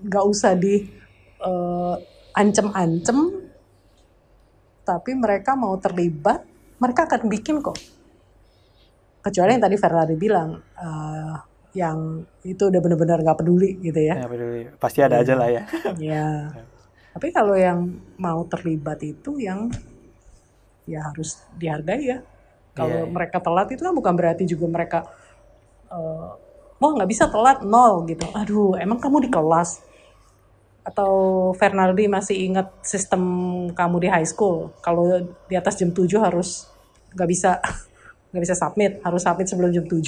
Nggak 0.03 0.25
usah 0.25 0.53
di 0.57 0.89
eh, 1.43 1.95
ancem-ancem. 2.33 3.19
Tapi 4.83 5.11
mereka 5.15 5.55
mau 5.55 5.77
terlibat 5.79 6.43
mereka 6.81 7.07
akan 7.07 7.31
bikin 7.31 7.63
kok. 7.63 7.79
Kecuali 9.23 9.55
yang 9.55 9.63
tadi 9.63 9.77
Ferrari 9.79 10.17
bilang 10.19 10.59
eh, 10.59 11.37
yang 11.73 12.21
itu 12.45 12.69
udah 12.69 12.81
benar-benar 12.85 13.21
nggak 13.21 13.39
peduli 13.39 13.81
gitu 13.81 14.01
ya. 14.01 14.25
Ya 14.25 14.27
peduli. 14.29 14.69
Pasti 14.81 15.01
ada 15.05 15.21
aja 15.21 15.35
lah 15.37 15.49
ya. 15.49 15.63
Ya 16.01 16.29
tapi 17.13 17.29
kalau 17.29 17.53
yang 17.53 18.01
mau 18.17 18.41
terlibat 18.49 19.05
itu 19.05 19.37
yang 19.37 19.69
ya 20.89 21.13
harus 21.13 21.45
dihargai 21.61 22.03
ya. 22.09 22.19
Kalau 22.73 23.05
Iya, 23.05 23.05
iya. 23.05 23.13
mereka 23.13 23.37
telat 23.45 23.69
itu 23.69 23.85
kan 23.85 23.93
bukan 23.93 24.15
berarti 24.17 24.49
juga 24.49 24.65
mereka 24.65 24.99
wah 26.81 26.91
nggak 26.97 27.11
bisa 27.13 27.29
telat 27.29 27.61
nol 27.61 28.09
gitu. 28.09 28.25
Aduh 28.33 28.81
emang 28.81 28.97
kamu 28.97 29.29
di 29.29 29.31
kelas? 29.31 29.85
Atau 30.83 31.13
Fernaldi 31.61 32.09
masih 32.09 32.49
ingat 32.49 32.73
sistem 32.81 33.23
kamu 33.77 33.97
di 34.03 34.09
high 34.09 34.27
school? 34.27 34.73
Kalau 34.81 35.05
di 35.47 35.55
atas 35.55 35.77
jam 35.77 35.93
7 35.93 36.09
harus 36.17 36.67
nggak 37.13 37.29
bisa 37.29 37.61
nggak 38.33 38.43
bisa 38.43 38.57
submit 38.57 39.05
harus 39.05 39.21
submit 39.21 39.47
sebelum 39.53 39.69
jam 39.69 39.85
7 39.85 40.01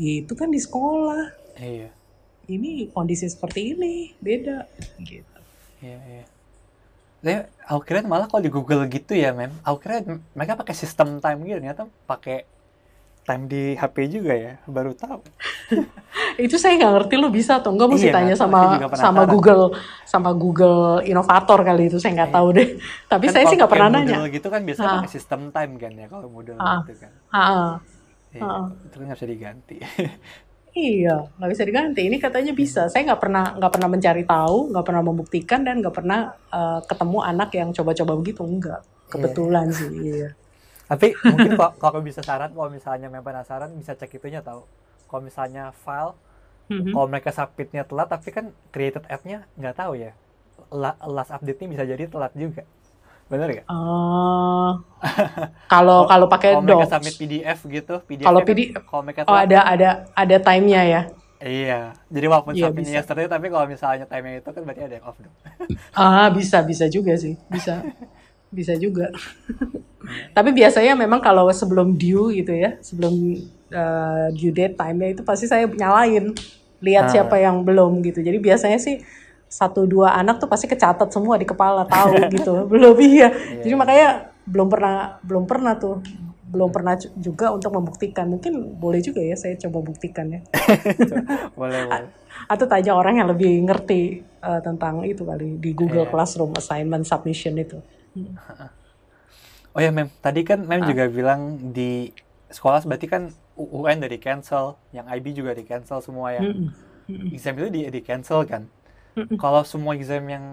itu 0.00 0.32
kan 0.32 0.48
di 0.48 0.56
sekolah. 0.56 1.36
Iya. 1.60 1.92
Ini 2.48 2.96
kondisi 2.96 3.28
seperti 3.28 3.76
ini 3.76 4.16
beda 4.24 4.64
gitu 5.04 5.37
iya 5.80 5.98
iya. 6.04 6.24
Saya 7.18 7.38
aku 7.64 7.82
kira 7.82 8.00
malah 8.02 8.26
kalau 8.26 8.40
di 8.40 8.48
Google 8.48 8.86
gitu 8.86 9.12
ya 9.12 9.30
mem. 9.30 9.50
Aku 9.60 9.78
kira 9.78 10.00
mereka 10.32 10.54
pakai 10.54 10.72
sistem 10.72 11.18
time 11.18 11.38
gitu 11.42 11.58
ternyata 11.58 11.82
pakai 12.04 12.46
time 13.24 13.44
di 13.44 13.74
HP 13.74 13.96
juga 14.08 14.32
ya 14.32 14.56
baru 14.64 14.94
tahu. 14.94 15.20
Itu 16.40 16.56
saya 16.56 16.78
nggak 16.78 16.92
ngerti 16.94 17.14
lu 17.16 17.28
bisa 17.28 17.58
atau 17.58 17.74
enggak 17.74 17.90
mesti 17.90 18.08
Iya, 18.08 18.14
tanya 18.14 18.34
sama 18.34 18.60
sama. 18.94 19.22
Google 19.26 19.74
sama 20.02 20.30
Google 20.32 21.02
inovator 21.02 21.60
kali 21.60 21.86
itu 21.86 21.98
saya 21.98 22.14
nggak 22.16 22.32
tahu 22.32 22.48
deh. 22.54 22.68
Tapi 23.12 23.24
Kan 23.26 23.32
saya 23.34 23.42
kalau 23.42 23.50
sih 23.50 23.56
nggak 23.58 23.70
pernah 23.70 23.88
nanya. 23.90 24.16
Moodle 24.16 24.26
gitu 24.32 24.48
kan 24.48 24.60
biasanya 24.64 24.88
Ah. 24.88 24.96
pakai 24.96 25.10
sistem 25.10 25.40
time 25.50 25.72
kan 25.76 25.92
ya 25.92 26.06
kalau 26.06 26.26
Moodle 26.28 26.56
Ah. 26.56 26.80
gitu 26.80 26.94
kan. 26.96 27.12
Ah, 27.28 27.70
iya 28.30 28.40
itu 28.80 28.94
kan 28.94 29.04
nggak 29.04 29.18
bisa 29.18 29.26
diganti 29.26 29.76
iya 30.78 31.16
nggak 31.38 31.50
bisa 31.52 31.62
diganti 31.68 32.00
ini 32.08 32.16
katanya 32.24 32.52
bisa 32.62 32.80
saya 32.92 33.02
nggak 33.08 33.22
pernah 33.24 33.44
nggak 33.58 33.72
pernah 33.74 33.88
mencari 33.94 34.22
tahu 34.34 34.56
nggak 34.72 34.84
pernah 34.86 35.02
membuktikan 35.08 35.60
dan 35.66 35.74
nggak 35.82 35.94
pernah 35.98 36.20
eh, 36.58 36.80
ketemu 36.90 37.18
anak 37.30 37.50
yang 37.58 37.68
coba-coba 37.76 38.12
begitu 38.20 38.42
enggak 38.52 38.80
kebetulan 39.12 39.66
sih 39.78 39.88
iya 40.08 40.28
Tapi 40.90 41.06
mungkin 41.32 41.52
kalau 41.58 41.72
kalau 41.82 42.00
bisa 42.04 42.20
saran, 42.24 42.50
kalau 42.56 42.70
misalnya 42.72 43.08
memang 43.12 43.26
penasaran 43.28 43.70
bisa 43.76 43.92
cek 43.92 44.18
itunya 44.18 44.40
tahu. 44.40 44.62
Kalau 45.08 45.22
misalnya 45.24 45.64
file, 45.84 46.14
Mhm. 46.68 46.92
kalau 46.92 47.06
mereka 47.08 47.30
submitnya 47.32 47.82
telat, 47.88 48.08
tapi 48.12 48.28
kan 48.32 48.46
created 48.74 49.04
app-nya 49.08 49.48
nggak 49.56 49.76
tahu 49.76 49.92
ya. 50.00 50.12
La- 50.72 50.98
last 51.08 51.32
update-nya 51.32 51.68
bisa 51.72 51.84
jadi 51.84 52.04
telat 52.08 52.32
juga. 52.36 52.64
Bener 53.28 53.48
nggak? 53.52 53.66
Eh, 54.98 55.46
kalau 55.70 56.10
kalau 56.10 56.26
pakai 56.26 56.58
Kalau 56.58 56.62
mereka 56.66 56.82
docs 56.82 56.90
submit 56.90 57.14
PDF 57.14 57.58
gitu, 57.70 57.94
PDF 58.02 58.26
Kalau 58.26 58.40
kan, 58.42 58.48
PD 58.50 58.60
kalau 58.74 59.02
oh 59.30 59.36
ada 59.38 59.58
ada 59.62 59.88
ada 60.10 60.36
time-nya 60.42 60.82
ya 60.82 61.02
iya. 61.38 61.94
Jadi 62.10 62.26
walaupun 62.26 62.50
Iya, 62.50 62.66
submitnya 62.66 62.90
bisa. 62.90 62.98
yesterday, 62.98 63.30
tapi 63.30 63.46
kalau 63.46 63.66
misalnya 63.70 64.10
time-nya 64.10 64.42
itu 64.42 64.50
kan 64.50 64.62
berarti 64.66 64.82
ada 64.82 64.94
yang 64.98 65.06
off 65.06 65.18
dong. 65.22 65.34
Ah, 65.94 66.26
bisa 66.34 66.58
bisa 66.66 66.90
juga 66.90 67.14
sih. 67.14 67.38
Bisa. 67.46 67.78
Bisa 68.48 68.72
juga. 68.80 69.12
Tapi 70.32 70.56
biasanya 70.56 70.96
memang 70.96 71.20
kalau 71.20 71.44
sebelum 71.52 71.92
due 72.00 72.32
gitu 72.32 72.56
ya, 72.56 72.80
sebelum 72.80 73.12
uh, 73.68 74.32
due 74.32 74.50
date 74.50 74.72
time-nya 74.72 75.12
itu 75.12 75.22
pasti 75.22 75.44
saya 75.44 75.68
nyalain 75.68 76.32
lihat 76.80 77.04
Ah. 77.06 77.12
siapa 77.12 77.36
yang 77.36 77.60
belum 77.60 78.00
gitu. 78.00 78.24
Jadi 78.24 78.40
biasanya 78.40 78.80
sih 78.80 79.04
satu 79.48 79.84
dua 79.84 80.12
anak 80.12 80.38
tuh 80.38 80.46
pasti 80.46 80.64
kecatat 80.64 81.08
semua 81.08 81.34
di 81.34 81.44
kepala 81.44 81.82
tahu 81.84 82.14
gitu. 82.36 82.68
Belum 82.68 82.94
iya. 83.00 83.32
Jadi 83.60 83.74
makanya 83.74 84.08
belum 84.44 84.68
pernah 84.68 84.96
belum 85.20 85.44
pernah 85.44 85.74
tuh 85.74 86.00
belum 86.48 86.72
pernah 86.72 86.96
ju- 86.96 87.12
juga 87.14 87.52
untuk 87.52 87.68
membuktikan. 87.72 88.24
Mungkin 88.24 88.76
boleh 88.76 89.00
juga 89.00 89.20
ya 89.20 89.36
saya 89.36 89.56
coba 89.58 89.84
buktikan 89.84 90.32
ya. 90.32 90.40
boleh, 91.58 91.84
boleh. 91.84 92.08
Atau 92.48 92.64
tanya 92.64 92.96
orang 92.96 93.20
yang 93.20 93.28
lebih 93.28 93.60
ngerti 93.64 94.00
uh, 94.40 94.60
tentang 94.60 95.04
itu 95.04 95.24
kali 95.24 95.60
di 95.60 95.72
Google 95.72 96.08
Iya. 96.08 96.12
Classroom 96.12 96.56
assignment 96.56 97.04
submission 97.04 97.52
itu. 97.56 97.76
Oh 99.72 99.80
ya, 99.80 99.92
Mem. 99.92 100.08
Tadi 100.18 100.40
kan 100.42 100.64
Mem 100.64 100.80
Ah. 100.80 100.88
juga 100.88 101.04
bilang 101.06 101.40
di 101.70 102.08
sekolah 102.48 102.80
berarti 102.82 103.06
kan 103.06 103.22
UN 103.58 104.00
udah 104.00 104.08
di 104.08 104.18
cancel, 104.18 104.64
yang 104.90 105.04
IB 105.04 105.34
juga 105.34 105.52
di 105.52 105.62
cancel 105.62 106.00
semua 106.00 106.32
ya. 106.32 106.40
Mm-mm. 106.40 106.70
Mm-mm. 107.08 107.32
exam 107.32 107.56
itu 107.56 107.68
di, 107.68 107.80
di 107.88 108.00
cancel 108.00 108.44
kan. 108.44 108.64
Kalau 109.42 109.62
semua 109.72 109.92
exam 109.98 110.24
yang 110.34 110.44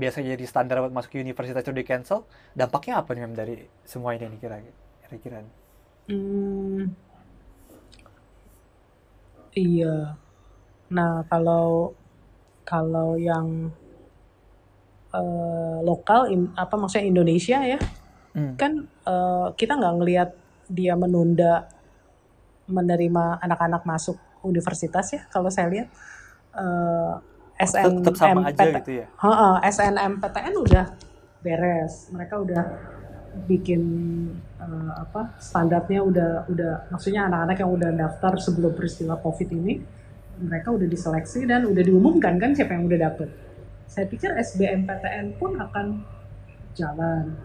biasa 0.00 0.18
jadi 0.22 0.44
standar 0.52 0.76
buat 0.82 0.94
masuk 0.94 1.18
universitas 1.18 1.62
itu 1.66 1.72
di 1.74 1.84
cancel, 1.90 2.18
dampaknya 2.60 2.94
apa 3.02 3.10
nih 3.14 3.22
Mem 3.26 3.34
dari 3.40 3.54
semua 3.92 4.10
ini 4.16 4.26
nih 4.32 4.38
kira 4.42 4.56
kira 5.24 5.38
Hmm, 6.08 6.92
iya. 9.56 10.16
Nah, 10.96 11.14
kalau 11.30 11.94
kalau 12.70 13.10
yang 13.28 13.48
eh, 15.10 15.76
lokal, 15.82 16.30
in- 16.30 16.52
apa 16.54 16.74
maksudnya 16.78 17.06
Indonesia 17.10 17.58
ya, 17.66 17.78
Hmm. 18.34 18.54
kan 18.60 18.72
eh, 18.86 19.48
kita 19.58 19.72
nggak 19.80 19.94
ngelihat 20.00 20.30
dia 20.70 20.94
menunda 20.98 21.66
menerima 22.70 23.42
anak-anak 23.42 23.82
masuk 23.82 24.16
universitas 24.46 25.06
ya. 25.10 25.20
Kalau 25.32 25.50
saya 25.50 25.66
lihat 25.68 25.88
eh, 26.54 27.14
Tetap, 27.60 27.92
tetap 28.00 28.14
sama 28.16 28.40
aja 28.48 28.56
SNMPT 28.56 28.78
gitu 28.80 28.92
ya. 29.04 29.06
Heeh, 29.20 29.54
SNMPTN 29.68 30.54
udah 30.56 30.86
beres. 31.44 31.94
Mereka 32.12 32.34
udah 32.40 32.62
bikin 33.46 33.82
eh, 34.58 34.92
apa 34.96 35.38
standarnya 35.38 36.02
udah 36.02 36.30
udah 36.50 36.72
maksudnya 36.90 37.30
anak-anak 37.30 37.56
yang 37.62 37.70
udah 37.70 37.90
daftar 37.94 38.32
sebelum 38.42 38.74
peristiwa 38.74 39.14
COVID 39.22 39.48
ini 39.54 39.78
mereka 40.40 40.72
udah 40.74 40.88
diseleksi 40.88 41.46
dan 41.46 41.68
udah 41.68 41.82
diumumkan 41.84 42.40
kan 42.40 42.56
siapa 42.56 42.74
yang 42.74 42.88
udah 42.88 42.98
dapet. 43.12 43.28
Saya 43.86 44.08
pikir 44.08 44.32
SBMPTN 44.34 45.36
pun 45.36 45.60
akan 45.60 46.00
jalan. 46.74 47.36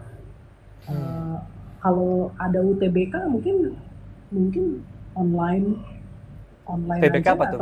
Eh, 0.88 1.38
kalau 1.82 2.32
ada 2.40 2.58
UTBK 2.64 3.14
mungkin 3.30 3.76
mungkin 4.32 4.80
online 5.14 5.78
online 6.66 7.00
UTBK 7.04 7.26
aja 7.26 7.32
apa 7.36 7.44
tuh, 7.52 7.60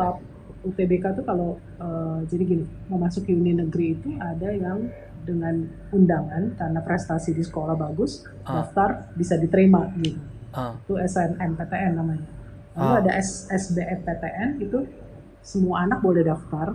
UTBK 0.64 1.04
tuh 1.14 1.24
kalau 1.24 1.50
eh, 1.76 2.18
jadi 2.26 2.42
gini 2.42 2.64
mau 2.88 2.96
masuk 2.96 3.24
uni 3.26 3.52
negeri 3.52 3.94
itu 3.94 4.08
ada 4.16 4.48
yang 4.48 4.88
dengan 5.20 5.56
undangan 5.88 6.52
karena 6.54 6.80
prestasi 6.80 7.32
di 7.32 7.40
sekolah 7.40 7.72
bagus 7.74 8.24
Ah. 8.42 8.60
daftar 8.60 9.08
bisa 9.14 9.36
diterima 9.36 9.88
gitu 9.96 10.20
Ah, 10.50 10.76
itu 10.78 10.94
SNMPTN 10.96 11.92
namanya 11.94 12.26
lalu 12.74 12.90
Ah. 12.90 13.00
ada 13.00 13.12
S 13.14 13.48
SBMPTN 13.48 14.58
itu 14.58 14.84
semua 15.40 15.84
anak 15.84 16.00
boleh 16.00 16.22
daftar 16.22 16.72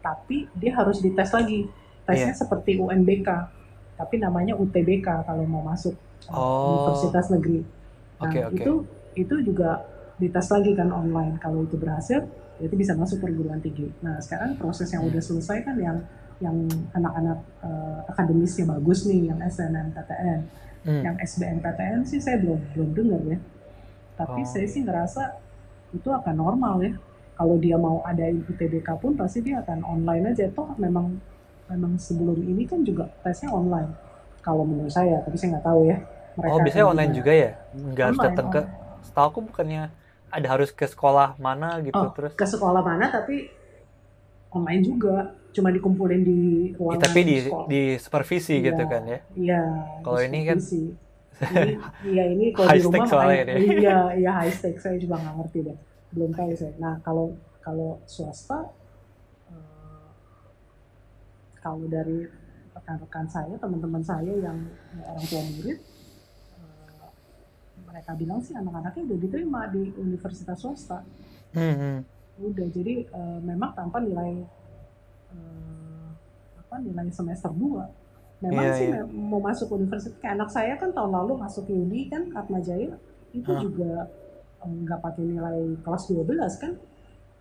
tapi 0.00 0.46
dia 0.52 0.74
harus 0.74 1.00
dites 1.00 1.30
lagi 1.30 1.66
tesnya 2.04 2.30
Iya. 2.30 2.36
seperti 2.36 2.76
UNBK 2.76 3.28
tapi 3.94 4.18
namanya 4.18 4.52
UTBK 4.54 5.22
kalau 5.22 5.44
mau 5.44 5.62
masuk 5.62 5.94
eh, 5.94 6.30
Oh. 6.30 6.90
universitas 6.90 7.30
negeri 7.30 7.60
nah 8.14 8.26
Oke, 8.26 8.38
oke. 8.42 8.54
itu 8.56 8.72
itu 9.16 9.34
juga 9.44 9.82
dites 10.16 10.46
lagi 10.48 10.72
kan 10.72 10.88
online 10.88 11.38
kalau 11.38 11.62
itu 11.62 11.74
berhasil 11.74 12.22
itu 12.58 12.74
bisa 12.74 12.94
masuk 12.94 13.18
perguruan 13.18 13.58
tinggi. 13.58 13.90
Nah 14.00 14.18
sekarang 14.18 14.54
proses 14.54 14.86
yang 14.90 15.02
udah 15.02 15.18
selesai 15.18 15.62
kan 15.62 15.76
yang 15.76 15.98
yang 16.38 16.54
anak-anak 16.92 17.38
eh, 17.62 17.98
akademisnya 18.10 18.64
bagus 18.68 19.06
nih 19.06 19.30
yang 19.30 19.38
SNMPTN 19.40 20.40
Hmm. 20.84 21.00
yang 21.00 21.16
SBMPTN 21.16 22.04
sih 22.04 22.20
saya 22.20 22.36
belum 22.44 22.60
belum 22.76 22.88
dengar 22.92 23.22
ya. 23.24 23.38
Tapi 24.14 24.44
Oh. 24.44 24.46
saya 24.46 24.68
sih 24.68 24.84
ngerasa 24.84 25.40
itu 25.90 26.12
akan 26.12 26.34
normal 26.36 26.84
ya. 26.84 26.92
Kalau 27.34 27.56
dia 27.56 27.80
mau 27.80 28.04
ada 28.04 28.28
UTBK 28.28 28.92
pun 29.00 29.16
pasti 29.16 29.40
dia 29.40 29.64
akan 29.64 29.80
online 29.80 30.30
aja. 30.30 30.44
Toh 30.52 30.76
memang 30.76 31.16
memang 31.66 31.96
sebelum 31.96 32.36
ini 32.36 32.68
kan 32.68 32.84
juga 32.84 33.08
tesnya 33.24 33.48
online. 33.48 33.96
Kalau 34.44 34.60
menurut 34.62 34.92
saya 34.92 35.24
tapi 35.24 35.40
saya 35.40 35.56
nggak 35.56 35.64
tahu 35.64 35.88
ya 35.88 35.96
Oh, 36.36 36.58
biasanya 36.60 36.86
online 36.90 37.12
juga 37.16 37.32
ya? 37.32 37.50
Nggak 37.72 38.04
harus 38.10 38.20
datang 38.20 38.46
ke, 38.50 38.60
setahu 39.06 39.26
aku 39.30 39.40
bukannya 39.48 39.86
ada 40.34 40.48
harus 40.50 40.68
ke 40.68 40.84
sekolah 40.84 41.38
mana 41.38 41.78
gitu 41.80 41.94
Oh, 41.94 42.10
terus. 42.10 42.34
ke 42.34 42.42
sekolah 42.44 42.82
mana 42.82 43.06
tapi 43.08 43.46
online 44.50 44.82
juga. 44.82 45.16
Cuma 45.50 45.70
dikumpulin 45.70 46.20
di 46.20 46.40
ruangan 46.74 46.98
ya, 46.98 47.02
tapi 47.04 47.20
di 47.22 47.36
sekolah. 47.40 47.66
di 47.68 47.82
supervisi 47.96 48.54
Iya, 48.56 48.64
gitu 48.66 48.82
kan 48.84 49.02
ya? 49.04 49.18
Iya. 49.32 49.62
Kalau 50.02 50.20
ini 50.20 50.38
kan 50.42 50.58
ini 51.54 51.74
iya 52.04 52.24
ini 52.28 52.44
kalau 52.50 52.68
di 52.68 52.80
rumah 52.80 53.06
makanya- 53.06 53.46
iya 53.54 53.96
iya 54.20 54.30
high 54.34 54.50
stakes. 54.50 54.82
Saya 54.82 54.98
juga 54.98 55.14
nggak 55.16 55.34
ngerti 55.36 55.58
deh. 55.62 55.76
Belum 56.10 56.30
tahu 56.30 56.50
saya 56.52 56.74
nah 56.76 56.98
kalau 57.00 57.34
kalau 57.60 58.02
swasta 58.04 58.66
eh, 59.48 60.06
kalau 61.56 61.86
dari 61.86 62.26
rekan-rekan 62.70 63.26
saya 63.26 63.54
teman-teman 63.56 64.02
saya 64.02 64.32
yang 64.34 64.58
orang 65.00 65.24
tua 65.24 65.42
murid 65.48 65.78
mereka 67.94 68.10
bilang 68.18 68.42
sih 68.42 68.58
anak-anaknya 68.58 69.02
udah 69.06 69.18
diterima 69.22 69.60
di 69.70 69.94
universitas 69.94 70.58
swasta. 70.58 71.06
Hmm, 71.54 71.74
hmm. 71.78 71.98
udah 72.50 72.66
jadi 72.66 73.06
eh, 73.06 73.38
memang 73.46 73.70
tanpa 73.72 74.02
nilai 74.02 74.42
eh, 75.30 76.06
apa 76.58 76.74
nilai 76.82 77.06
semester 77.14 77.54
2 77.54 78.42
memang 78.42 78.64
Iya, 78.66 78.74
sih 78.74 78.86
iya. 78.90 79.06
me- 79.06 79.30
mau 79.30 79.38
masuk 79.38 79.70
universitas 79.72 80.18
kayak 80.18 80.34
anak 80.34 80.50
saya 80.50 80.74
kan 80.74 80.90
tahun 80.90 81.14
lalu 81.14 81.38
masuk 81.38 81.70
Uni 81.70 82.10
kan 82.10 82.26
Atma 82.34 82.58
Jaya 82.58 82.98
itu 83.30 83.46
Hah. 83.46 83.62
juga 83.62 84.10
eh, 84.66 84.74
nggak 84.82 84.98
pakai 84.98 85.22
nilai 85.22 85.78
kelas 85.86 86.10
12 86.10 86.58
kan 86.58 86.72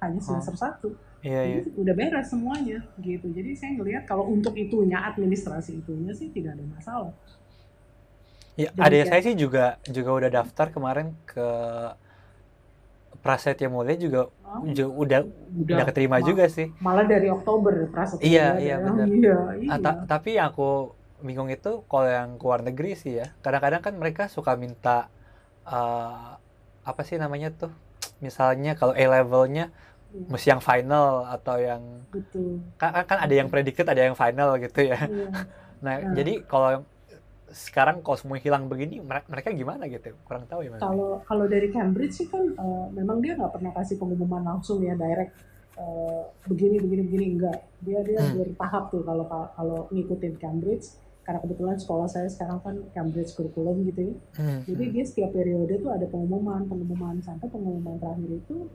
hanya 0.06 0.20
semester 0.22 0.54
satu. 0.54 0.90
Iya 1.24 1.42
iya. 1.42 1.56
jadi 1.64 1.70
udah 1.80 1.94
beres 1.96 2.28
semuanya 2.30 2.84
gitu. 3.00 3.32
Jadi 3.32 3.56
saya 3.56 3.72
ngelihat 3.80 4.04
kalau 4.04 4.28
untuk 4.28 4.54
itunya 4.54 5.00
administrasi 5.02 5.80
itunya 5.80 6.12
sih 6.12 6.30
tidak 6.30 6.54
ada 6.60 6.66
masalah 6.70 7.14
Ya, 8.54 8.70
adik 8.78 8.86
kayak- 8.86 9.10
saya 9.10 9.22
sih 9.26 9.36
juga 9.36 9.66
juga 9.90 10.12
udah 10.14 10.30
daftar 10.30 10.68
kemarin 10.70 11.08
ke 11.26 11.48
Prasetya 13.24 13.72
Mulia 13.72 13.96
juga 13.96 14.22
Oh, 14.54 14.62
juga 14.70 14.92
udah 14.94 15.20
udah, 15.26 15.76
udah 15.80 15.86
keterima 15.90 16.18
ma- 16.22 16.26
juga 16.28 16.46
sih. 16.46 16.70
malah 16.78 17.10
dari 17.10 17.26
Oktober 17.26 17.90
prasetya 17.90 18.22
Iya, 18.22 18.46
ada. 18.54 18.62
iya, 18.62 18.76
benar. 18.78 19.08
iya, 19.10 19.38
iya. 19.58 19.70
Ah, 19.74 19.80
ta- 19.82 20.00
tapi 20.06 20.38
yang 20.38 20.54
aku 20.54 20.94
bingung 21.24 21.50
itu 21.50 21.82
kalau 21.90 22.06
yang 22.06 22.38
ke 22.38 22.44
luar 22.46 22.62
negeri 22.62 22.94
sih 22.94 23.18
ya. 23.18 23.34
Kadang-kadang 23.42 23.82
kan 23.82 23.94
mereka 23.98 24.24
suka 24.30 24.54
minta 24.54 25.10
eh, 25.64 26.30
apa 26.84 27.02
sih 27.02 27.16
namanya 27.18 27.50
tuh? 27.50 27.72
Misalnya 28.20 28.76
kalau 28.76 28.94
A 28.94 29.02
levelnya 29.02 29.72
Iya, 30.14 30.30
mesti 30.30 30.48
yang 30.54 30.62
final 30.62 31.26
atau 31.26 31.56
yang 31.58 31.82
betul 32.12 32.62
kan, 32.78 32.92
kan 33.08 33.18
ada 33.18 33.34
yang 33.34 33.50
predicted 33.50 33.88
ada 33.88 34.04
yang 34.04 34.14
final 34.14 34.54
gitu 34.62 34.86
ya. 34.86 35.00
Iya. 35.00 35.30
Nah, 35.84 35.96
Nah. 36.00 36.14
jadi 36.14 36.34
kalau 36.46 36.84
sekarang 37.54 38.02
kalau 38.02 38.18
semua 38.18 38.36
hilang 38.36 38.66
begini 38.66 38.98
mere- 39.00 39.26
mereka 39.26 39.50
gimana 39.50 39.86
gitu? 39.86 40.12
Kurang 40.26 40.44
tahu 40.46 40.66
ya. 40.66 40.74
Mas. 40.74 40.82
Kalau 40.82 41.22
kalau 41.24 41.46
dari 41.46 41.70
Cambridge 41.70 42.14
sih 42.16 42.28
kan 42.28 42.44
eh, 42.44 42.86
memang 42.92 43.22
dia 43.22 43.34
nggak 43.34 43.54
pernah 43.54 43.72
kasih 43.72 43.96
pengumuman 43.96 44.42
langsung 44.42 44.82
ya 44.82 44.94
direct 44.94 45.32
eh, 45.74 46.22
begini 46.46 46.78
begini 46.78 47.02
begini 47.04 47.26
enggak. 47.32 47.58
Dia 47.80 48.00
dia 48.02 48.20
Hmm. 48.20 48.42
bertahap 48.42 48.90
tuh 48.90 49.02
kalau 49.02 49.26
kalau 49.30 49.80
ngikutin 49.88 50.36
Cambridge 50.36 50.86
karena 51.24 51.40
kebetulan 51.40 51.78
sekolah 51.80 52.04
saya 52.06 52.28
sekarang 52.28 52.60
kan 52.60 52.76
Cambridge 52.92 53.32
curriculum 53.32 53.88
gitu 53.88 54.12
ya. 54.12 54.16
Hmm, 54.36 54.60
Jadi 54.66 54.84
dia 54.92 55.04
setiap 55.04 55.32
periode 55.32 55.80
tuh 55.80 55.90
ada 55.90 56.04
pengumuman 56.04 56.68
pengumuman 56.68 57.22
sampai 57.22 57.48
pengumuman 57.48 57.96
terakhir 57.96 58.28
itu 58.34 58.68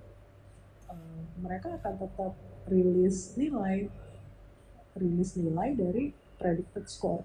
eh, 0.89 1.21
mereka 1.39 1.77
akan 1.77 1.95
tetap 1.99 2.33
rilis 2.67 3.35
nilai 3.35 3.89
rilis 4.95 5.37
nilai 5.37 5.73
dari 5.73 6.05
predicted 6.37 6.87
score. 6.87 7.23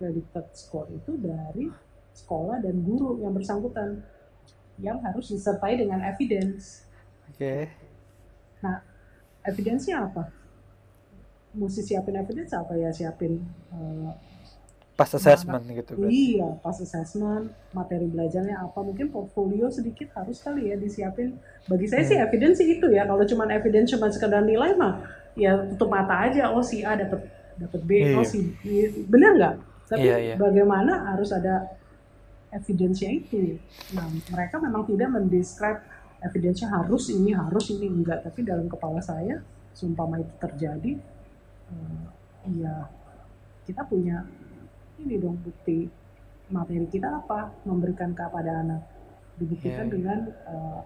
Predicted 0.00 0.46
score 0.56 0.88
itu 0.88 1.12
dari 1.20 1.68
sekolah 2.16 2.64
dan 2.64 2.80
guru 2.80 3.20
yang 3.20 3.36
bersangkutan 3.36 4.00
yang 4.80 4.96
harus 5.04 5.28
disertai 5.28 5.76
dengan 5.76 6.00
evidence. 6.00 6.88
Oke. 7.28 7.68
Evidence-nya 9.44 10.08
apa? 10.08 10.32
Mesti 11.52 11.84
siapin 11.84 12.16
evidence 12.16 12.56
apa 12.56 12.72
ya? 12.80 12.88
Siapin 12.88 13.44
eh, 13.76 14.10
Pas 14.96 15.08
assessment 15.16 15.64
gitu 15.64 15.96
kan. 15.96 16.08
Iya, 16.12 16.48
pas 16.60 16.76
assessment, 16.76 17.48
materi 17.72 18.04
belajarnya 18.04 18.60
apa, 18.60 18.84
mungkin 18.84 19.08
portfolio 19.08 19.72
sedikit 19.72 20.12
harus 20.12 20.44
kali 20.44 20.68
ya 20.68 20.76
disiapin. 20.76 21.40
Bagi 21.64 21.88
saya 21.88 22.04
sih 22.04 22.20
Hmm. 22.20 22.28
evidence 22.28 22.60
sih 22.60 22.68
itu 22.76 22.84
ya. 22.92 23.08
Kalau 23.08 23.24
cuma 23.24 23.48
evidence 23.48 23.96
cuma 23.96 24.12
sekedar 24.12 24.44
nilai 24.44 24.76
mah, 24.76 25.00
ya 25.40 25.56
tutup 25.72 25.88
mata 25.88 26.28
aja. 26.28 26.52
Oh 26.52 26.60
si 26.60 26.84
A 26.84 27.00
dapat 27.00 27.24
dapat 27.56 27.80
B, 27.80 27.90
Iya. 27.96 28.20
oh 28.20 28.24
si 28.28 28.52
B, 28.60 28.92
benar 29.08 29.32
nggak? 29.40 29.54
Tapi 29.90 30.06
Iya, 30.06 30.16
iya. 30.22 30.34
bagaimana 30.38 31.10
harus 31.10 31.34
ada 31.34 31.66
evidence-nya 32.54 33.10
itu? 33.10 33.58
Nah, 33.90 34.06
mereka 34.30 34.62
memang 34.62 34.86
tidak 34.86 35.10
mendescribe 35.10 35.82
evidence-nya 36.22 36.70
harus 36.70 37.10
ini, 37.10 37.34
harus 37.34 37.66
ini 37.74 37.90
enggak. 37.90 38.22
Tapi 38.22 38.46
dalam 38.46 38.70
kepala 38.70 39.02
saya, 39.02 39.42
seumpama 39.74 40.22
itu 40.22 40.30
terjadi, 40.38 40.92
eh, 41.74 42.04
ya 42.54 42.86
kita 43.66 43.82
punya 43.90 44.22
ini 45.02 45.18
dong 45.18 45.42
bukti 45.42 45.90
materi 46.50 46.86
kita 46.90 47.22
apa 47.22 47.54
memberikan 47.62 48.10
kepada 48.14 48.62
anak 48.62 48.82
dibuktikan 49.38 49.86
Iya, 49.86 49.90
iya. 49.90 49.94
dengan 49.94 50.18
eh, 50.26 50.80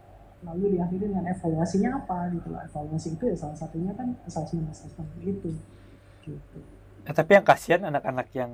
lalu 0.44 0.76
diakhiri 0.76 1.08
dengan 1.08 1.24
evaluasinya 1.24 2.04
apa 2.04 2.28
gitu 2.36 2.52
loh 2.52 2.60
evaluasi 2.60 3.16
itu 3.16 3.24
ya 3.32 3.36
salah 3.36 3.56
satunya 3.56 3.96
kan 3.96 4.12
assessment 4.28 4.68
assessment 4.68 5.08
itu 5.24 5.56
gitu 6.20 6.58
Eh, 7.04 7.12
tapi 7.12 7.36
yang 7.36 7.44
kasihan 7.44 7.84
anak-anak 7.84 8.32
yang 8.32 8.48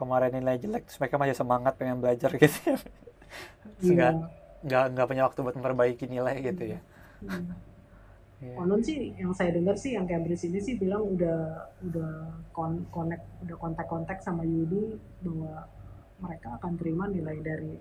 kemarin 0.00 0.32
nilai 0.32 0.56
jelek 0.56 0.82
terus 0.84 0.98
mereka 0.98 1.16
masih 1.16 1.36
semangat 1.36 1.76
pengen 1.76 2.00
belajar 2.00 2.32
gitu 2.40 2.58
ya. 2.64 2.76
Nggak 3.80 4.12
Iya. 4.12 4.26
nggak 4.60 4.84
nggak 4.90 5.06
punya 5.06 5.22
waktu 5.24 5.38
buat 5.40 5.54
memperbaiki 5.54 6.04
nilai 6.06 6.34
gitu 6.42 6.64
ya. 6.66 6.80
Hmm. 7.20 7.52
Iya. 8.40 8.56
Konon 8.56 8.80
sih 8.80 9.12
yang 9.14 9.30
saya 9.30 9.52
dengar 9.52 9.76
sih 9.76 9.92
yang 9.92 10.04
Cambridge 10.04 10.40
ini 10.42 10.56
sih 10.58 10.74
bilang 10.74 11.04
udah 11.06 11.38
udah 11.82 12.10
kon 12.50 12.88
connect 12.88 13.20
udah 13.40 13.52
kontak-kontak 13.54 14.18
sama 14.18 14.42
Yudi 14.42 14.96
bahwa 15.20 15.68
mereka 16.18 16.56
akan 16.56 16.72
terima 16.74 17.04
nilai 17.06 17.36
dari 17.40 17.76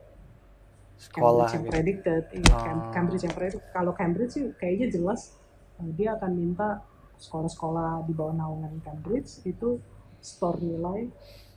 Sekolah 0.98 1.48
Cambridge 1.48 1.54
yang 1.54 1.64
gitu. 1.64 1.72
predicted. 1.72 2.24
Iya, 2.36 2.52
Oh. 2.52 2.60
Cam- 2.60 2.88
Cambridge 2.92 3.24
yang 3.24 3.32
predicted. 3.34 3.64
Kalau 3.72 3.92
Cambridge 3.94 4.32
sih 4.34 4.46
kayaknya 4.54 4.88
jelas 4.92 5.40
eh, 5.80 5.92
dia 5.96 6.14
akan 6.14 6.32
minta 6.34 6.84
sekolah-sekolah 7.18 8.04
di 8.04 8.12
bawah 8.12 8.32
naungan 8.34 8.80
Cambridge 8.82 9.44
itu 9.44 9.80
store 10.20 10.60
nilai 10.60 11.08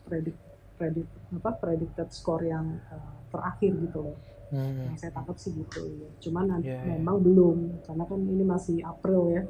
predict 0.05 0.39
predict 0.83 1.11
apa 1.39 1.51
predicted 1.63 2.09
score 2.19 2.45
yang 2.55 2.67
eh, 2.95 3.13
terakhir 3.33 3.73
gitu 3.87 3.99
loh. 4.07 4.19
Hmm. 4.51 4.87
Yang 4.87 4.97
saya 5.03 5.13
tangkap 5.17 5.37
sih 5.43 5.53
gitu 5.55 5.81
ya. 6.03 6.11
Cuman 6.25 6.45
nanti 6.53 6.69
Iya, 6.69 6.79
iya. 6.85 6.99
memang 6.99 7.17
belum 7.27 7.59
karena 7.87 8.05
kan 8.11 8.21
ini 8.35 8.45
masih 8.55 8.77
April 8.93 9.23
ya. 9.37 9.43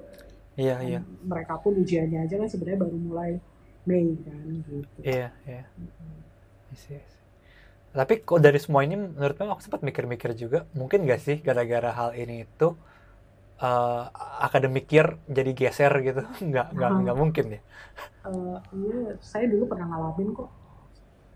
Iya 0.56 0.74
Kan 0.80 0.88
iya 0.88 1.00
Mereka 1.30 1.54
pun 1.64 1.72
ujiannya 1.82 2.18
aja 2.26 2.34
kan 2.40 2.48
sebenarnya 2.52 2.80
baru 2.84 2.98
mulai 3.08 3.32
Mei 3.88 4.08
kan 4.26 4.46
gitu. 4.70 5.02
iya 5.02 5.32
iya. 5.48 5.62
Mm-mm. 5.78 6.22
I 6.72 6.76
see, 6.76 6.96
I 6.96 7.04
see. 7.06 7.20
Tapi 7.92 8.14
kok 8.28 8.40
dari 8.46 8.58
semua 8.64 8.82
ini 8.86 8.96
menurut 8.96 9.36
aku 9.38 9.62
sempat 9.64 9.82
mikir-mikir 9.88 10.32
juga 10.38 10.58
mungkin 10.78 11.04
gak 11.10 11.20
sih 11.26 11.36
gara-gara 11.46 11.90
hal 11.98 12.10
ini 12.16 12.46
itu 12.46 12.66
eh 13.62 14.04
akademik 14.46 14.86
year 14.94 15.08
jadi 15.36 15.50
geser 15.58 15.92
gitu 16.06 16.20
nggak 16.48 16.66
nggak 16.76 16.90
nggak 17.02 17.16
mungkin 17.22 17.46
ya 17.56 17.60
Eh, 18.22 18.56
iya, 18.78 19.18
saya 19.30 19.44
dulu 19.50 19.64
pernah 19.70 19.86
ngalamin 19.90 20.30
kok 20.38 20.48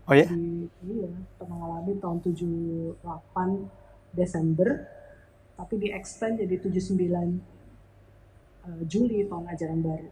oh 0.07 0.15
ya? 0.15 0.27
Di 0.27 0.69
iya 0.87 1.09
pernah 1.35 1.57
ngalamin 1.57 1.97
tahun 1.99 2.17
78 2.23 2.97
Desember 4.13 4.67
tapi 5.53 5.73
di 5.77 5.89
extend 5.89 6.37
jadi 6.37 6.55
79 6.57 6.97
eh, 8.67 8.81
Juli 8.85 9.25
tahun 9.25 9.45
ajaran 9.47 9.81
baru. 9.81 10.09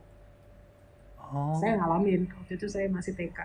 Oh. 1.26 1.58
Saya 1.58 1.82
ngalamin 1.82 2.30
waktu 2.30 2.54
itu 2.54 2.70
saya 2.70 2.86
masih 2.86 3.18
TK 3.18 3.34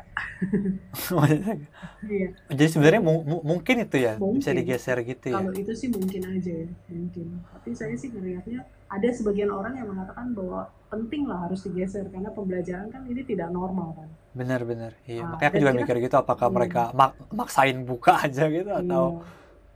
iya. 2.12 2.28
Jadi 2.52 2.68
sebenarnya 2.68 3.00
mu- 3.00 3.24
mu- 3.24 3.40
mungkin 3.40 3.88
itu 3.88 3.96
ya 3.96 4.20
bisa 4.20 4.52
Mungkin. 4.52 4.56
digeser 4.60 5.00
gitu 5.00 5.32
ya? 5.32 5.40
Kalau 5.40 5.52
itu 5.56 5.72
sih 5.72 5.88
mungkin 5.88 6.20
aja 6.28 6.52
ya 6.60 6.68
mungkin. 6.92 7.40
Tapi 7.40 7.72
saya 7.72 7.96
sih 7.96 8.12
ngelihatnya 8.12 8.68
ada 8.84 9.08
sebagian 9.08 9.48
orang 9.48 9.80
yang 9.80 9.88
mengatakan 9.88 10.36
bahwa 10.36 10.68
penting 10.92 11.24
lah 11.24 11.48
harus 11.48 11.64
digeser 11.64 12.04
karena 12.12 12.28
pembelajaran 12.28 12.92
kan 12.92 13.00
ini 13.08 13.24
tidak 13.24 13.48
normal 13.48 13.96
kan 13.96 14.12
benar-benar 14.32 14.92
iya 15.04 15.22
Ah, 15.22 15.34
makanya 15.34 15.48
aku 15.48 15.58
juga 15.58 15.70
kita- 15.70 15.80
mikir 15.82 15.96
gitu 16.00 16.16
apakah 16.16 16.46
Hmm. 16.46 16.56
mereka 16.56 16.82
mak- 16.92 17.18
maksain 17.30 17.78
buka 17.82 18.12
aja 18.24 18.44
gitu 18.46 18.70
atau 18.70 19.02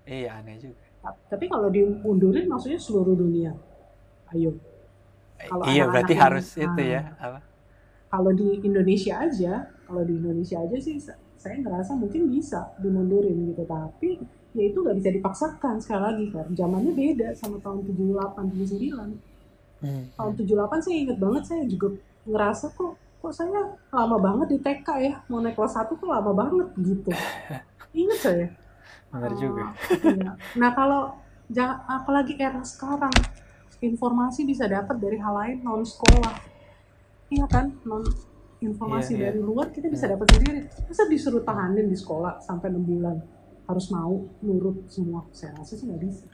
Iya. 0.04 0.14
iya 0.14 0.30
aneh 0.36 0.56
juga 0.58 0.78
Ta- 1.02 1.18
tapi 1.28 1.44
kalau 1.46 1.68
dimundurin 1.68 2.46
maksudnya 2.46 2.78
seluruh 2.78 3.14
dunia 3.14 3.50
ayo 4.30 4.54
Kalau 5.36 5.62
iya 5.66 5.84
anak-anak 5.84 5.90
berarti 5.90 6.12
yang- 6.12 6.22
harus 6.22 6.46
itu 6.56 6.80
ah. 6.80 6.86
ya 6.88 7.02
apa 7.18 7.40
kalau 8.06 8.30
di 8.30 8.46
Indonesia 8.60 9.14
aja 9.18 9.52
kalau 9.82 10.02
di 10.02 10.14
Indonesia 10.14 10.56
aja 10.56 10.76
sih 10.78 10.96
sa- 10.96 11.18
saya 11.34 11.58
ngerasa 11.58 11.92
mungkin 11.92 12.30
bisa 12.30 12.72
dimundurin 12.78 13.50
gitu 13.50 13.62
tapi 13.64 14.22
ya 14.54 14.64
itu 14.64 14.78
nggak 14.80 14.96
bisa 14.96 15.10
dipaksakan 15.10 15.74
sekali 15.76 16.00
lagi 16.00 16.26
kan 16.30 16.46
zamannya 16.48 16.94
beda 16.94 17.34
sama 17.34 17.58
tahun 17.58 17.82
78 17.84 18.54
79 18.54 19.18
Hmm, 19.82 20.04
tahun 20.14 20.32
hmm. 20.32 20.40
78 20.40 20.80
saya 20.80 20.96
inget 20.96 21.18
banget 21.18 21.42
saya 21.44 21.62
juga 21.66 21.88
ngerasa 22.24 22.72
kok 22.72 22.94
kok 23.24 23.32
saya 23.32 23.72
lama 23.88 24.20
banget 24.20 24.46
di 24.52 24.58
TK 24.60 24.88
ya? 25.00 25.12
Mau 25.32 25.40
naik 25.40 25.56
kelas 25.56 25.80
1 25.80 25.88
kok 25.88 26.04
lama 26.04 26.32
banget 26.36 26.68
gitu. 26.76 27.08
Inget 28.04 28.20
saya? 28.20 28.48
Benar 29.08 29.32
juga. 29.32 29.64
Ah, 29.72 29.74
iya. 30.12 30.30
nah 30.60 30.70
kalau 30.76 31.16
apalagi 31.88 32.36
era 32.36 32.60
sekarang 32.60 33.14
informasi 33.80 34.44
bisa 34.44 34.68
dapat 34.68 35.00
dari 35.00 35.16
hal 35.16 35.32
lain 35.32 35.56
non 35.64 35.80
sekolah. 35.80 36.36
Iya 37.32 37.48
kan? 37.48 37.72
Non 37.88 38.04
informasi 38.60 39.16
Iya, 39.16 39.20
iya. 39.20 39.26
dari 39.32 39.40
luar 39.40 39.72
kita 39.72 39.88
bisa 39.88 40.04
Hmm. 40.04 40.20
dapat 40.20 40.26
sendiri. 40.36 40.60
Masa 40.84 41.02
disuruh 41.08 41.40
tahanin 41.40 41.88
di 41.88 41.96
sekolah 41.96 42.44
sampai 42.44 42.68
6 42.68 42.84
bulan? 42.84 43.16
Harus 43.64 43.88
mau 43.88 44.20
nurut 44.44 44.84
semua? 44.92 45.24
Saya 45.32 45.56
rasa 45.56 45.80
sih 45.80 45.88
nggak 45.88 46.00
bisa. 46.04 46.28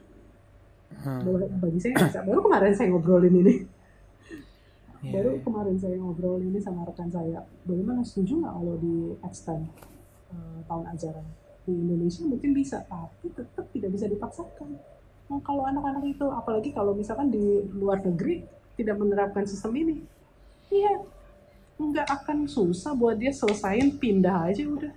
Hmm. 1.07 1.23
Bagi 1.63 1.79
saya 1.79 1.95
nggak 1.95 2.07
bisa. 2.11 2.19
Baru 2.27 2.39
kemarin 2.43 2.73
saya 2.75 2.91
ngobrolin 2.91 3.35
ini 3.39 3.55
Iya, 5.01 5.11
baru 5.17 5.29
iya. 5.33 5.41
kemarin 5.41 5.77
saya 5.81 5.95
ngobrol 5.97 6.37
ini 6.41 6.61
sama 6.61 6.85
rekan 6.85 7.09
saya 7.09 7.41
bagaimana 7.65 8.05
setuju 8.05 8.45
nggak 8.45 8.53
kalau 8.53 8.75
di 8.77 8.95
extend 9.25 9.63
eh, 10.29 10.59
tahun 10.69 10.85
ajaran 10.93 11.25
di 11.65 11.73
Indonesia 11.73 12.21
mungkin 12.25 12.51
bisa 12.53 12.77
tapi 12.85 13.27
tetap 13.33 13.65
tidak 13.73 13.89
bisa 13.93 14.05
dipaksakan 14.09 14.77
Nah, 15.31 15.39
kalau 15.47 15.63
anak-anak 15.63 16.11
itu 16.11 16.27
apalagi 16.27 16.75
kalau 16.75 16.91
misalkan 16.91 17.31
di 17.31 17.63
luar 17.71 18.03
negeri 18.03 18.43
tidak 18.75 18.99
menerapkan 18.99 19.47
sistem 19.47 19.71
ini 19.79 20.03
iya 20.67 20.99
nggak 21.79 22.03
akan 22.03 22.51
susah 22.51 22.91
buat 22.91 23.15
dia 23.15 23.31
selesain 23.31 23.95
pindah 23.95 24.51
aja 24.51 24.67
udah 24.67 24.91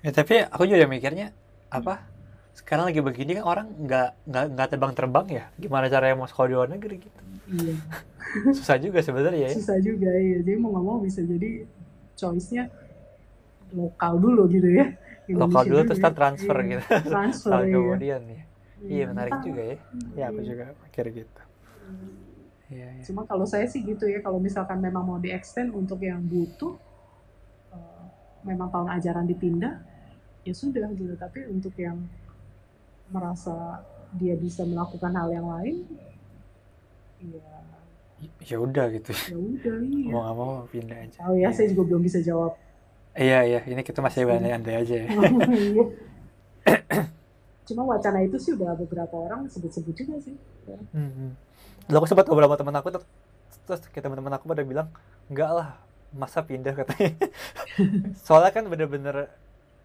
Ya, 0.00 0.10
tapi 0.16 0.40
aku 0.40 0.64
juga 0.64 0.88
mikirnya 0.88 1.28
apa? 1.68 2.08
Sekarang 2.54 2.90
lagi 2.90 3.00
begini 3.00 3.34
kan 3.34 3.44
orang 3.44 3.66
nggak 3.78 4.08
nggak 4.26 4.44
nggak 4.54 4.68
terbang-terbang 4.68 5.26
ya. 5.30 5.44
Gimana 5.56 5.86
caranya 5.86 6.14
mau 6.14 6.28
sekolah 6.28 6.48
di 6.48 6.54
luar 6.54 6.68
negeri 6.70 6.96
gitu? 7.00 7.20
iya 7.50 7.74
Susah 8.54 8.78
juga 8.78 9.02
sebenarnya 9.02 9.50
ya. 9.50 9.58
susah 9.58 9.82
juga 9.82 10.06
ya 10.06 10.38
jadi 10.38 10.54
mau 10.54 10.70
nggak 10.70 10.84
mau 10.86 10.98
bisa 11.02 11.18
jadi 11.18 11.66
choice-nya 12.14 12.70
lokal 13.74 14.22
dulu 14.22 14.46
gitu 14.46 14.70
ya 14.70 14.94
Lokal 15.26 15.66
Indonesia 15.66 15.66
dulu 15.66 15.80
terus 15.90 15.98
ya. 16.00 16.10
transfer 16.14 16.56
Iya, 16.56 16.68
gitu. 16.70 16.84
transfer 17.06 17.50
Tahun 17.50 17.66
iya. 17.66 17.74
kemudian 17.74 18.20
ya. 18.22 18.42
Iya 18.80 19.04
menarik 19.06 19.32
Entah. 19.34 19.44
juga 19.44 19.62
ya. 19.62 19.76
Ya 20.14 20.24
aku 20.26 20.40
Iya. 20.40 20.46
juga 20.46 20.64
mikir 20.78 21.04
gitu. 21.12 21.40
Iya, 22.70 22.86
iya. 22.88 23.02
Cuma 23.02 23.22
kalau 23.26 23.46
saya 23.46 23.66
sih 23.66 23.82
gitu 23.82 24.06
ya, 24.06 24.22
kalau 24.22 24.38
misalkan 24.38 24.78
memang 24.78 25.02
mau 25.02 25.18
di-extend 25.18 25.70
untuk 25.70 25.98
yang 26.00 26.22
butuh, 26.22 26.78
eh, 27.70 28.04
memang 28.42 28.70
tahun 28.70 28.94
ajaran 28.94 29.26
dipindah, 29.26 29.74
ya 30.42 30.54
sudah 30.54 30.86
gitu. 30.94 31.14
Tapi 31.14 31.50
untuk 31.50 31.74
yang 31.74 31.98
merasa 33.10 33.84
dia 34.16 34.34
bisa 34.34 34.62
melakukan 34.66 35.12
hal 35.14 35.28
yang 35.30 35.46
lain, 35.46 35.86
ya 37.20 37.60
Ya 38.44 38.56
udah 38.60 38.92
gitu. 38.92 39.12
ya 39.16 39.36
udah 39.38 39.76
iya. 39.80 40.12
Mau 40.12 40.20
nggak 40.20 40.36
mau 40.36 40.50
pindah 40.68 40.98
aja. 41.08 41.18
Oh 41.24 41.32
ya, 41.32 41.48
saya 41.48 41.72
juga 41.72 41.88
belum 41.88 42.02
bisa 42.04 42.20
jawab. 42.20 42.52
Iya 43.16 43.38
iya. 43.48 43.60
Ini 43.64 43.80
kita 43.80 44.04
masih 44.04 44.28
andai-andai 44.28 44.76
aja 44.76 44.94
ya. 44.94 45.08
Iya. 45.08 45.84
Cuma 47.68 47.82
wacana 47.88 48.20
itu 48.20 48.36
sih 48.36 48.52
udah 48.52 48.76
beberapa 48.76 49.14
orang 49.16 49.48
sebut-sebut 49.48 49.94
juga 49.96 50.20
sih. 50.20 50.36
Hmm. 50.92 51.32
Lalu 51.88 51.96
aku 51.96 52.08
sempat 52.12 52.26
sama 52.28 52.56
teman 52.60 52.76
aku 52.76 52.88
ter- 52.92 53.08
terus 53.64 53.80
kayak 53.88 54.04
teman-teman 54.04 54.32
aku 54.36 54.44
pada 54.50 54.62
bilang 54.66 54.88
enggak 55.30 55.50
lah 55.56 55.68
masa 56.12 56.44
pindah 56.44 56.74
katanya. 56.76 57.14
Soalnya 58.26 58.52
kan 58.52 58.64
bener-bener 58.68 59.32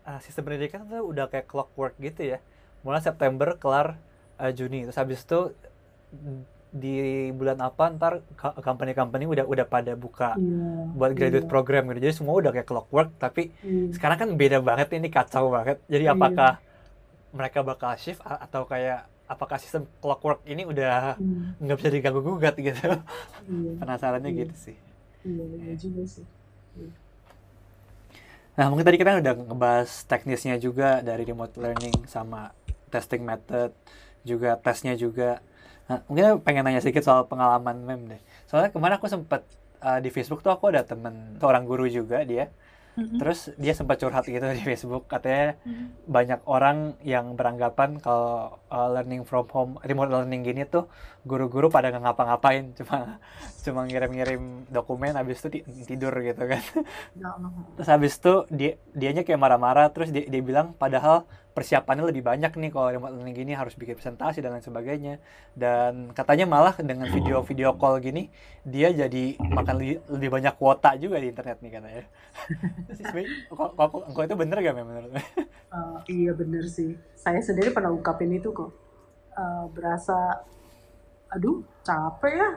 uh, 0.03 0.19
sistem 0.19 0.49
pendidikan 0.51 0.83
tuh 0.89 1.05
udah 1.07 1.31
kayak 1.31 1.47
clockwork 1.47 1.95
gitu 2.03 2.35
ya. 2.35 2.43
Mulai 2.85 3.01
September 3.01 3.57
kelar 3.57 3.97
uh, 4.37 4.51
Juni 4.53 4.85
terus 4.85 4.95
habis 4.95 5.25
itu 5.25 5.51
di 6.75 6.93
bulan 7.31 7.55
apa 7.59 7.87
ntar 7.95 8.13
company-company 8.59 9.23
udah 9.25 9.45
udah 9.47 9.65
pada 9.65 9.95
buka 9.95 10.35
Iya. 10.35 10.91
buat 10.91 11.11
graduate 11.15 11.47
iya, 11.47 11.51
program 11.51 11.87
gitu. 11.89 11.99
Jadi 12.03 12.13
semua 12.13 12.35
udah 12.35 12.51
kayak 12.51 12.67
clockwork 12.67 13.09
tapi 13.15 13.49
iya. 13.63 13.89
sekarang 13.95 14.17
kan 14.19 14.29
beda 14.35 14.59
banget 14.59 14.91
ini 14.93 15.07
kacau 15.07 15.49
banget. 15.49 15.79
Jadi 15.87 16.03
Iya. 16.05 16.13
apakah 16.13 16.51
mereka 17.31 17.59
bakal 17.63 17.91
shift 17.95 18.19
atau 18.23 18.63
kayak 18.63 19.07
apakah 19.25 19.57
sistem 19.57 19.89
clockwork 19.99 20.45
ini 20.45 20.63
udah 20.63 21.17
Hmm, 21.17 21.57
nggak 21.57 21.77
bisa 21.81 21.89
diganggu 21.89 22.21
gugat 22.21 22.53
gitu 22.59 22.77
iya. 22.77 22.99
penasarannya 23.81 24.29
Iya. 24.29 24.39
gitu 24.45 24.55
sih 24.69 24.77
Iya, 25.25 25.43
iya 25.57 25.73
juga 25.73 26.03
sih. 26.05 26.25
nah 28.55 28.69
mungkin 28.71 28.85
tadi 28.87 28.95
kita 28.95 29.19
udah 29.19 29.33
ngebahas 29.35 29.89
teknisnya 30.05 30.55
juga 30.55 31.01
dari 31.01 31.27
remote 31.27 31.57
learning 31.57 32.07
sama 32.07 32.53
testing 32.89 33.23
method 33.23 33.71
juga 34.25 34.57
tesnya 34.57 34.97
juga. 34.97 35.41
Nah, 35.85 36.01
mungkin 36.09 36.41
pengen 36.41 36.65
nanya 36.65 36.81
sedikit 36.81 37.05
soal 37.05 37.29
pengalaman 37.29 37.77
mem 37.85 38.01
deh. 38.17 38.21
Soalnya 38.49 38.73
kemarin 38.73 38.97
aku 38.97 39.05
sempat 39.05 39.45
uh, 39.85 40.01
di 40.01 40.09
Facebook 40.09 40.41
tuh 40.41 40.49
aku 40.49 40.73
ada 40.73 40.81
temen 40.81 41.37
seorang 41.37 41.63
guru 41.63 41.85
juga 41.85 42.25
dia. 42.25 42.49
Mm-mm. 42.95 43.19
terus 43.19 43.51
dia 43.59 43.75
sempat 43.75 43.99
curhat 43.99 44.23
gitu 44.23 44.39
di 44.39 44.63
Facebook 44.63 45.11
katanya 45.11 45.59
banyak 46.07 46.39
orang 46.47 46.95
yang 47.03 47.35
beranggapan 47.35 47.99
kalau 47.99 48.55
uh, 48.75 48.91
learning 48.91 49.23
from 49.23 49.47
home, 49.55 49.71
remote 49.87 50.11
learning 50.11 50.43
gini 50.43 50.67
tuh 50.67 50.91
guru-guru 51.23 51.71
pada 51.71 51.89
nggak 51.89 52.03
ngapa-ngapain, 52.03 52.63
cuma 52.79 52.97
cuma 53.63 53.81
ngirim-ngirim 53.87 54.67
dokumen, 54.69 55.15
habis 55.15 55.39
itu 55.41 55.47
ti- 55.63 55.65
tidur 55.87 56.11
gitu 56.19 56.43
kan. 56.43 56.61
Terus 57.79 57.89
habis 57.89 58.13
itu 58.19 58.33
dia 58.51 58.71
dianya 58.91 59.23
kayak 59.23 59.39
marah-marah, 59.39 59.87
terus 59.95 60.11
dia, 60.11 60.27
dia 60.27 60.41
bilang 60.43 60.75
padahal 60.75 61.23
persiapannya 61.55 62.03
lebih 62.11 62.19
banyak 62.19 62.51
nih 62.51 62.67
kalau 62.67 62.91
remote 62.91 63.15
learning 63.15 63.31
gini 63.31 63.51
harus 63.55 63.79
bikin 63.79 63.95
presentasi 63.95 64.43
dan 64.43 64.51
lain 64.59 64.65
sebagainya. 64.65 65.23
Dan 65.55 66.11
katanya 66.11 66.45
malah 66.45 66.75
dengan 66.75 67.07
video-video 67.07 67.79
call 67.79 68.03
gini 68.03 68.27
dia 68.67 68.91
jadi 68.91 69.39
makan 69.39 69.75
lebih, 69.79 69.97
lebih 70.11 70.29
banyak 70.35 70.53
kuota 70.59 70.99
juga 70.99 71.15
di 71.15 71.31
internet 71.31 71.57
nih 71.63 71.71
katanya. 71.79 72.05
Kok, 73.55 73.71
kok, 73.79 73.89
kok 74.11 74.23
itu 74.27 74.35
bener 74.35 74.57
gak 74.59 74.75
Mem, 74.75 74.85
menurut 74.87 75.11
Uh, 75.75 75.99
iya 76.07 76.31
bener 76.31 76.63
sih. 76.71 76.95
Saya 77.19 77.43
sendiri 77.43 77.75
pernah 77.75 77.91
ungkapin 77.91 78.31
itu 78.31 78.55
kok. 78.55 78.64
Uh, 79.35 79.67
berasa, 79.69 80.47
aduh 81.27 81.59
capek 81.83 82.33
ya. 82.33 82.49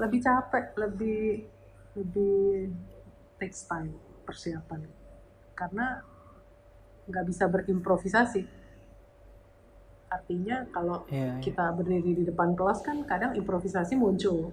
Lebih 0.00 0.20
capek, 0.20 0.64
lebih 0.74 1.44
lebih 1.94 2.72
takes 3.36 3.68
time 3.68 3.92
persiapan. 4.24 4.88
Karena 5.52 6.00
nggak 7.04 7.24
bisa 7.28 7.44
berimprovisasi. 7.46 8.42
Artinya 10.08 10.64
kalau 10.70 11.04
Iya, 11.10 11.36
iya. 11.36 11.42
kita 11.42 11.74
berdiri 11.74 12.12
di 12.14 12.24
depan 12.24 12.54
kelas 12.54 12.80
kan 12.80 13.02
kadang 13.04 13.34
improvisasi 13.34 13.92
muncul. 13.92 14.48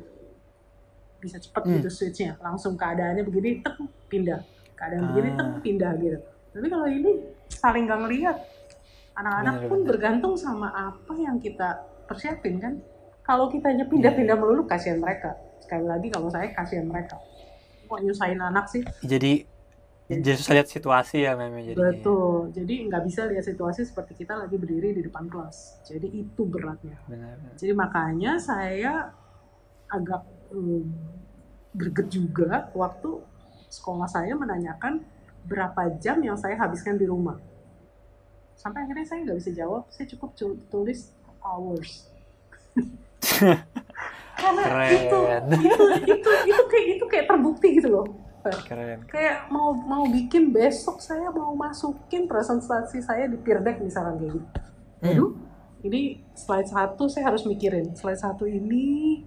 Bisa 1.22 1.38
cepat 1.38 1.64
Hmm. 1.64 1.78
gitu 1.78 1.88
switchnya. 1.88 2.36
Langsung 2.42 2.74
keadaannya 2.76 3.22
begini, 3.22 3.62
tek, 3.62 3.78
pindah. 4.10 4.42
Keadaan 4.74 5.14
begini, 5.14 5.30
tek, 5.38 5.48
Ah. 5.48 5.62
pindah 5.62 5.92
gitu. 6.02 6.18
Tapi 6.52 6.68
kalau 6.68 6.88
ini 6.90 7.12
saling 7.48 7.86
gak 7.86 8.00
ngeliat. 8.02 8.38
Anak-anak 9.18 9.68
pun 9.68 9.84
bener. 9.84 9.90
bergantung 9.92 10.34
sama 10.40 10.72
apa 10.72 11.14
yang 11.20 11.38
kita 11.38 11.84
persiapin 12.08 12.58
kan. 12.60 12.74
Kalau 13.22 13.48
kita 13.52 13.70
hanya 13.70 13.86
pindah-pindah 13.86 14.36
melulu, 14.36 14.66
kasihan 14.66 14.98
mereka. 14.98 15.38
Sekali 15.62 15.86
lagi 15.86 16.08
kalau 16.10 16.28
saya 16.28 16.50
kasihan 16.52 16.88
mereka. 16.90 17.20
Kok 17.86 18.00
nyusahin 18.02 18.40
anak 18.40 18.66
sih? 18.72 18.82
jadi 19.04 19.46
jadi 20.12 20.36
susah 20.36 20.54
lihat 20.60 20.68
situasi 20.68 21.24
ya 21.24 21.40
memang 21.40 21.64
jadinya 21.64 21.88
Betul. 21.96 22.52
Jadi 22.52 22.74
nggak 22.92 23.04
bisa 23.08 23.22
lihat 23.32 23.46
situasi 23.48 23.88
seperti 23.88 24.20
kita 24.20 24.36
lagi 24.36 24.60
berdiri 24.60 24.92
di 24.92 25.02
depan 25.08 25.32
kelas. 25.32 25.88
Jadi 25.88 26.08
itu 26.12 26.42
beratnya. 26.44 27.00
benar 27.08 27.40
benar. 27.40 27.56
Jadi 27.56 27.72
makanya 27.72 28.36
saya 28.36 29.16
agak 29.88 30.28
um, 30.52 30.84
greget 31.72 32.12
juga 32.12 32.68
waktu 32.76 33.24
sekolah 33.72 34.08
saya 34.12 34.36
menanyakan 34.36 35.00
berapa 35.48 35.96
jam 36.04 36.20
yang 36.20 36.36
saya 36.36 36.60
habiskan 36.60 37.00
di 37.00 37.08
rumah. 37.08 37.40
Sampai 38.62 38.86
akhirnya 38.86 39.06
saya 39.10 39.26
nggak 39.26 39.38
bisa 39.42 39.52
jawab, 39.58 39.90
saya 39.90 40.06
cukup 40.06 40.38
cu- 40.38 40.62
tulis 40.70 41.10
hours. 41.42 42.06
Karena 44.42 44.62
Keren. 44.62 44.90
itu 44.94 45.20
itu 45.58 45.84
itu 46.06 46.30
itu 46.46 46.62
kayak 46.70 46.86
itu 46.98 47.06
kayak 47.10 47.26
terbukti 47.26 47.68
gitu 47.82 47.90
loh. 47.90 48.06
keren 48.66 49.06
Kayak 49.06 49.54
mau 49.54 49.70
mau 49.70 50.02
bikin 50.10 50.50
besok 50.50 50.98
saya 50.98 51.30
mau 51.30 51.54
masukin 51.54 52.26
presentasi 52.26 52.98
saya 52.98 53.30
di 53.30 53.38
Peer 53.38 53.62
Deck 53.62 53.78
misalkan 53.82 54.18
kayak 54.18 54.32
gitu. 54.34 54.48
Hmm. 55.02 55.10
Aduh, 55.14 55.32
ini 55.86 56.02
slide 56.34 56.70
satu 56.70 57.06
saya 57.06 57.30
harus 57.30 57.46
mikirin. 57.46 57.94
Slide 57.94 58.18
satu 58.18 58.50
ini 58.50 59.22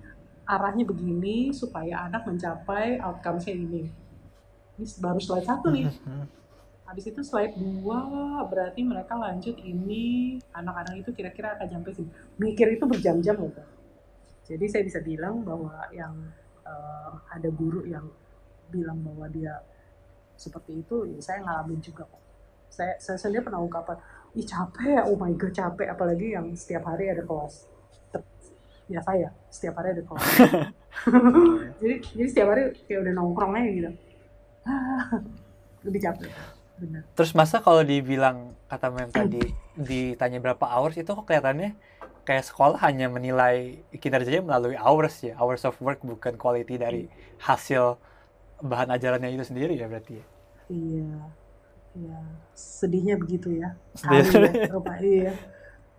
arahnya 0.47 0.83
begini 0.83 1.55
supaya 1.55 2.11
anak 2.11 2.27
mencapai 2.27 2.99
outcome-nya 2.99 3.55
ini. 3.55 3.87
Ini 4.83 4.85
baru 4.99 5.23
slide 5.23 5.47
satu 5.47 5.70
nih. 5.70 5.87
Habis 6.85 7.05
itu 7.09 7.20
slide 7.25 7.57
dua 7.57 8.44
berarti 8.44 8.85
mereka 8.85 9.16
lanjut 9.16 9.57
ini 9.64 10.37
anak-anak 10.53 11.01
itu 11.01 11.11
kira-kira 11.16 11.57
akan 11.57 11.81
sampai 11.81 11.92
sini. 11.97 12.11
Mikir 12.37 12.77
itu 12.77 12.85
berjam-jam 12.85 13.40
loh. 13.40 13.53
Pak. 13.53 13.66
Jadi 14.44 14.64
saya 14.68 14.83
bisa 14.85 15.01
bilang 15.01 15.40
bahwa 15.40 15.73
yang 15.97 16.12
eh, 16.61 17.12
ada 17.33 17.49
guru 17.49 17.88
yang 17.88 18.05
bilang 18.68 19.01
bahwa 19.01 19.25
dia 19.33 19.64
seperti 20.37 20.85
itu, 20.85 21.09
ya 21.09 21.18
saya 21.23 21.38
ngalamin 21.47 21.81
juga 21.81 22.05
kok. 22.05 22.23
Saya, 22.68 22.99
saya 22.99 23.16
sendiri 23.16 23.47
pernah 23.47 23.62
ungkapan, 23.62 23.97
ih 24.35 24.42
capek, 24.42 25.07
oh 25.07 25.14
my 25.14 25.31
god 25.38 25.55
capek, 25.55 25.94
apalagi 25.94 26.35
yang 26.35 26.51
setiap 26.59 26.90
hari 26.90 27.07
ada 27.07 27.23
kelas. 27.23 27.70
Ya 28.90 29.01
saya, 29.01 29.33
setiap 29.49 29.81
hari 29.81 29.97
ada 29.97 30.03
kelas. 30.05 30.27
jadi, 31.81 31.94
jadi 32.03 32.29
setiap 32.29 32.49
hari 32.53 32.62
kayak 32.85 33.01
udah 33.07 33.12
nongkrong 33.14 33.55
aja 33.57 33.70
gitu. 33.70 33.90
Lebih 35.87 36.01
capek, 36.03 36.31
benar. 36.80 37.02
terus 37.14 37.32
masa 37.32 37.62
kalau 37.62 37.82
dibilang 37.82 38.52
kata 38.66 38.90
mem 38.90 39.10
tadi 39.12 39.42
ditanya 39.78 40.38
berapa 40.42 40.64
hours 40.66 40.98
itu 40.98 41.06
kok 41.06 41.26
kelihatannya 41.26 41.76
kayak 42.24 42.44
sekolah 42.48 42.80
hanya 42.80 43.12
menilai 43.12 43.84
kinerjanya 44.00 44.40
melalui 44.40 44.80
hours 44.80 45.20
ya, 45.20 45.37
hours 45.37 45.62
of 45.68 45.76
work 45.84 46.00
bukan 46.00 46.40
quality 46.40 46.80
dari 46.80 47.02
hasil 47.44 48.00
bahan 48.64 48.88
ajarannya 48.96 49.37
itu 49.37 49.44
sendiri 49.44 49.76
ya 49.76 49.87
berarti 49.87 50.18
ya. 50.18 50.26
Iya. 50.72 51.12
Iya. 51.94 52.18
Sedihnya 52.56 53.20
begitu 53.20 53.52
ya. 53.52 53.76
Sedih. 53.92 54.50
Ya. 54.50 54.72
Pak, 54.80 54.96
iya. 55.04 55.32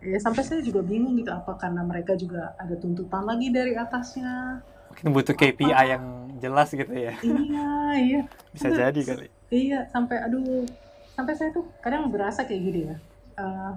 Ya, 0.02 0.18
sampai 0.20 0.42
saya 0.44 0.60
juga 0.60 0.82
bingung 0.84 1.16
gitu 1.16 1.30
apa 1.32 1.56
karena 1.56 1.86
mereka 1.86 2.18
juga 2.18 2.52
ada 2.58 2.74
tuntutan 2.74 3.24
lagi 3.24 3.54
dari 3.54 3.78
atasnya. 3.78 4.60
Mungkin 4.96 5.12
butuh 5.12 5.36
KPI 5.36 5.68
yang 5.92 6.04
jelas 6.40 6.72
gitu 6.72 6.88
ya. 6.88 7.12
iya, 7.20 7.68
iya. 7.96 8.20
Bisa 8.48 8.72
jadi 8.72 8.96
kali. 8.96 9.28
Iya, 9.48 9.84
sampai 9.92 10.16
aduh, 10.24 10.64
sampai 11.12 11.36
saya 11.36 11.52
tuh 11.52 11.68
kadang 11.84 12.08
berasa 12.08 12.48
kayak 12.48 12.62
gini 12.62 12.80
ya. 12.88 12.96
Eh, 13.36 13.72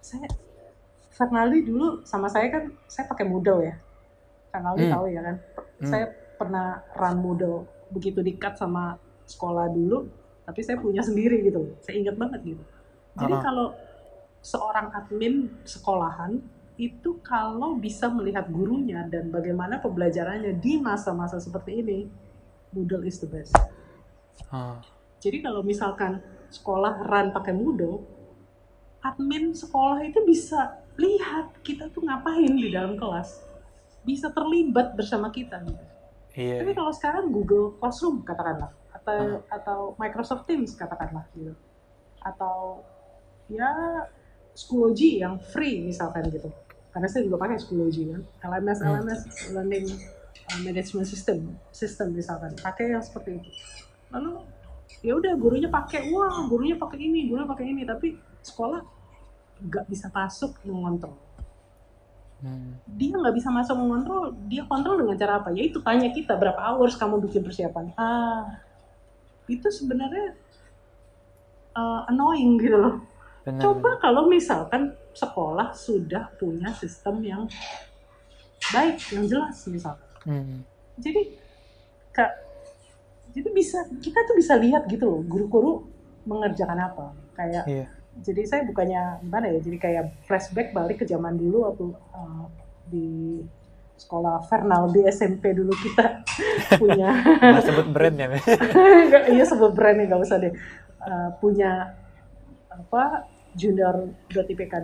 saya 0.00 0.28
Fernaldi 1.12 1.64
dulu 1.64 2.04
sama 2.04 2.28
saya 2.28 2.48
kan 2.48 2.68
saya 2.84 3.08
pakai 3.08 3.24
Moodle 3.24 3.64
ya. 3.64 3.74
Fernaldi 4.48 4.84
Hmm. 4.84 4.92
tahu 4.92 5.06
ya 5.08 5.20
kan. 5.22 5.36
Hmm. 5.80 5.88
Saya 5.88 6.06
pernah 6.36 6.66
run 6.92 7.16
Moodle 7.20 7.58
begitu 7.88 8.20
dekat 8.20 8.56
sama 8.56 8.96
sekolah 9.24 9.68
dulu, 9.68 10.08
tapi 10.44 10.60
saya 10.60 10.76
punya 10.76 11.00
sendiri 11.00 11.40
gitu. 11.40 11.72
Saya 11.80 12.00
ingat 12.00 12.16
banget 12.16 12.52
gitu. 12.52 12.62
Jadi 13.16 13.32
Ah. 13.32 13.40
kalau 13.40 13.66
seorang 14.40 14.92
admin 14.92 15.52
sekolahan 15.64 16.40
itu 16.80 17.20
kalau 17.20 17.76
bisa 17.76 18.08
melihat 18.08 18.48
gurunya 18.48 19.04
dan 19.08 19.28
bagaimana 19.28 19.78
pembelajarannya 19.78 20.56
di 20.56 20.80
masa-masa 20.80 21.36
seperti 21.36 21.84
ini, 21.84 21.98
Moodle 22.72 23.04
is 23.04 23.20
the 23.20 23.28
best. 23.28 23.52
Ah. 24.48 24.80
Jadi 25.20 25.44
kalau 25.44 25.60
misalkan 25.60 26.24
sekolah 26.48 27.04
run 27.04 27.30
pakai 27.36 27.52
Moodle, 27.52 28.02
admin 29.04 29.52
sekolah 29.52 30.00
itu 30.02 30.24
bisa 30.24 30.80
lihat 30.96 31.60
kita 31.60 31.92
tuh 31.92 32.04
ngapain 32.04 32.52
di 32.52 32.72
dalam 32.72 32.96
kelas, 32.96 33.44
bisa 34.04 34.32
terlibat 34.32 34.96
bersama 34.96 35.28
kita. 35.28 35.60
Gitu. 35.62 35.84
Iya. 36.36 36.64
Tapi 36.64 36.72
kalau 36.72 36.92
sekarang 36.96 37.24
Google 37.28 37.76
Classroom 37.76 38.24
katakanlah, 38.24 38.72
atau 38.92 39.44
atau 39.52 39.78
Microsoft 40.00 40.48
Teams 40.48 40.72
katakanlah 40.72 41.28
gitu, 41.36 41.52
atau 42.24 42.80
ya 43.52 43.68
Schoology 44.52 45.24
yang 45.24 45.40
free 45.40 45.80
misalkan 45.80 46.28
gitu. 46.28 46.52
Karena 46.92 47.08
saya 47.08 47.24
juga 47.24 47.40
pakai 47.40 47.56
Schoology 47.56 48.12
kan, 48.12 48.20
LMS 48.52 48.78
Hmm. 48.84 48.88
LMS 49.00 49.20
Learning 49.56 49.86
uh, 50.52 50.60
Management 50.60 51.08
System, 51.08 51.56
sistem 51.72 52.12
misalkan, 52.12 52.52
pakai 52.60 52.92
yang 52.92 53.00
seperti 53.00 53.40
itu. 53.40 53.50
Lalu 54.12 54.44
ya 55.00 55.16
udah 55.16 55.32
gurunya 55.40 55.72
pakai, 55.72 56.12
wah 56.12 56.44
gurunya 56.46 56.76
pakai 56.76 57.00
ini, 57.00 57.32
gurunya 57.32 57.48
pakai 57.48 57.64
ini, 57.72 57.82
tapi 57.88 58.20
sekolah 58.44 58.84
nggak 59.62 59.88
bisa 59.88 60.12
masuk 60.12 60.56
mengontrol. 60.68 61.16
Hmm. 62.42 62.74
dia 62.98 63.14
nggak 63.14 63.38
bisa 63.38 63.54
masuk 63.54 63.78
mengontrol 63.78 64.34
dia 64.50 64.66
kontrol 64.66 64.98
dengan 64.98 65.14
cara 65.14 65.38
apa? 65.38 65.54
Ya 65.54 65.62
itu 65.62 65.78
tanya 65.78 66.10
kita 66.10 66.34
berapa 66.34 66.58
hours 66.58 66.98
kamu 66.98 67.22
bikin 67.22 67.46
persiapan? 67.46 67.94
Ah 67.94 68.58
itu 69.50 69.68
sebenarnya 69.68 70.38
uh, 71.74 72.06
annoying 72.06 72.60
gitu 72.60 72.78
loh 72.78 72.94
Benar. 73.42 73.60
coba 73.60 73.90
kalau 73.98 74.26
misalkan 74.26 74.82
sekolah 75.12 75.70
sudah 75.72 76.30
punya 76.36 76.70
sistem 76.72 77.18
yang 77.20 77.42
baik 78.68 78.96
yang 79.10 79.26
jelas 79.26 79.56
misalkan 79.66 80.06
Hmm. 80.22 80.62
jadi 80.94 81.34
kak 82.08 82.30
jadi 83.32 83.48
bisa 83.50 83.74
kita 83.98 84.22
tuh 84.22 84.38
bisa 84.38 84.54
lihat 84.54 84.86
gitu 84.86 85.02
loh 85.02 85.20
guru-guru 85.20 85.82
mengerjakan 86.22 86.78
apa 86.80 87.10
kayak 87.34 87.66
Iya. 87.66 87.90
jadi 88.16 88.40
saya 88.46 88.62
bukannya 88.62 89.02
gimana 89.20 89.50
ya 89.50 89.58
jadi 89.58 89.78
kayak 89.80 90.04
flashback 90.22 90.70
balik 90.70 91.02
ke 91.02 91.04
zaman 91.04 91.34
dulu 91.34 91.66
waktu 91.66 91.86
uh, 92.14 92.46
di 92.86 93.42
sekolah 93.92 94.46
Fernal 94.46 94.90
di 94.90 95.02
SMP 95.04 95.50
dulu 95.50 95.74
kita 95.74 96.22
punya 96.82 97.10
Nggak 97.42 97.64
sebut 97.66 97.86
brand 97.88 98.14
ya. 98.14 98.26
Nggak, 99.10 99.24
iya 99.28 99.42
sebut 99.42 99.72
brandnya 99.72 100.06
nggak 100.06 100.22
usah 100.22 100.38
deh 100.38 100.54
Uh, 101.02 101.34
punya 101.42 101.98
apa 102.70 103.26
junior.ipk 103.54 104.74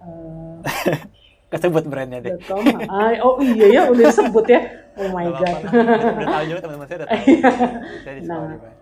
uh, 0.00 0.58
Kesebut 1.52 1.84
brandnya 1.84 2.18
deh. 2.18 2.32
.com 2.42 2.64
Ah, 2.88 3.12
oh 3.20 3.36
iya 3.38 3.66
ya 3.68 3.82
udah 3.86 4.08
disebut 4.08 4.46
ya 4.46 4.60
oh 4.94 5.08
my 5.10 5.24
Nggak 5.26 5.36
god. 5.36 5.60
Udah 6.16 6.26
tahu 6.26 6.44
juga 6.46 6.60
teman-teman 6.60 6.86
saya 6.86 6.96
udah 6.96 7.06
tahu. 7.06 7.20
Saya 8.00 8.14
di 8.14 8.22
sekolah 8.24 8.48
Nah. 8.52 8.72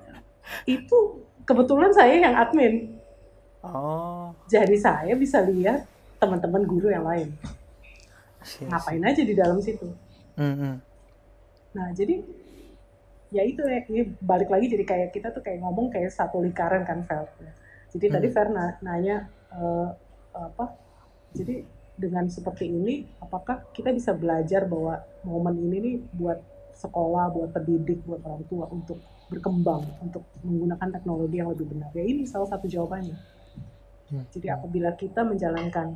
itu 0.67 0.99
kebetulan 1.43 1.91
saya 1.91 2.15
yang 2.17 2.35
admin 2.35 2.75
Oh. 3.61 4.33
jadi 4.47 4.73
saya 4.75 5.13
bisa 5.15 5.39
lihat 5.41 5.85
teman-teman 6.17 6.65
guru 6.65 6.89
yang 6.89 7.05
lain 7.05 7.29
Iya 8.41 8.67
ngapain 8.67 9.05
aja 9.05 9.21
di 9.21 9.35
dalam 9.35 9.61
situ 9.61 9.85
Hmm, 10.33 10.57
hmm. 10.57 10.75
Nah, 11.71 11.93
jadi 11.93 12.19
ya 13.31 13.45
itu 13.45 13.61
ya, 13.61 13.79
ini 13.85 14.11
balik 14.19 14.49
lagi 14.49 14.67
jadi 14.67 14.83
kayak 14.83 15.09
kita 15.11 15.31
tuh 15.31 15.39
kayak 15.39 15.61
ngomong 15.61 15.87
kayak 15.87 16.09
satu 16.09 16.41
lingkaran 16.41 16.83
kan 16.83 17.05
Fel. 17.05 17.29
Jadi 17.92 18.07
tadi 18.14 18.29
Hmm. 18.31 18.35
Fer 18.37 18.48
na- 18.57 18.79
nanya 18.87 19.16
eh, 19.50 19.88
apa? 20.35 20.66
Jadi 21.35 21.55
dengan 22.00 22.24
seperti 22.31 22.64
ini, 22.70 22.94
apakah 23.20 23.57
kita 23.76 23.90
bisa 23.92 24.12
belajar 24.16 24.64
bahwa 24.72 24.94
momen 25.26 25.55
ini 25.68 25.76
nih 25.87 25.96
buat 26.16 26.38
sekolah, 26.83 27.24
buat 27.37 27.50
pendidik, 27.57 28.00
buat 28.09 28.22
orang 28.24 28.44
tua 28.50 28.64
untuk 28.72 28.98
berkembang, 29.31 29.83
untuk 30.00 30.22
menggunakan 30.46 30.88
teknologi 30.96 31.37
yang 31.42 31.50
lebih 31.53 31.66
benar? 31.72 31.90
Ya 31.92 32.05
ini 32.07 32.24
salah 32.24 32.48
satu 32.48 32.66
jawabannya. 32.70 33.18
Hmm. 34.11 34.26
Jadi 34.35 34.46
apabila 34.50 34.90
kita 35.03 35.20
menjalankan 35.26 35.88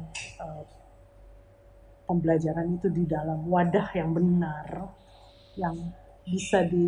eh, 0.45 0.65
pembelajaran 2.09 2.67
itu 2.77 2.89
di 2.93 3.05
dalam 3.15 3.41
wadah 3.49 3.89
yang 3.97 4.11
benar, 4.19 4.67
yang 5.63 5.77
bisa 6.25 6.59
di 6.73 6.85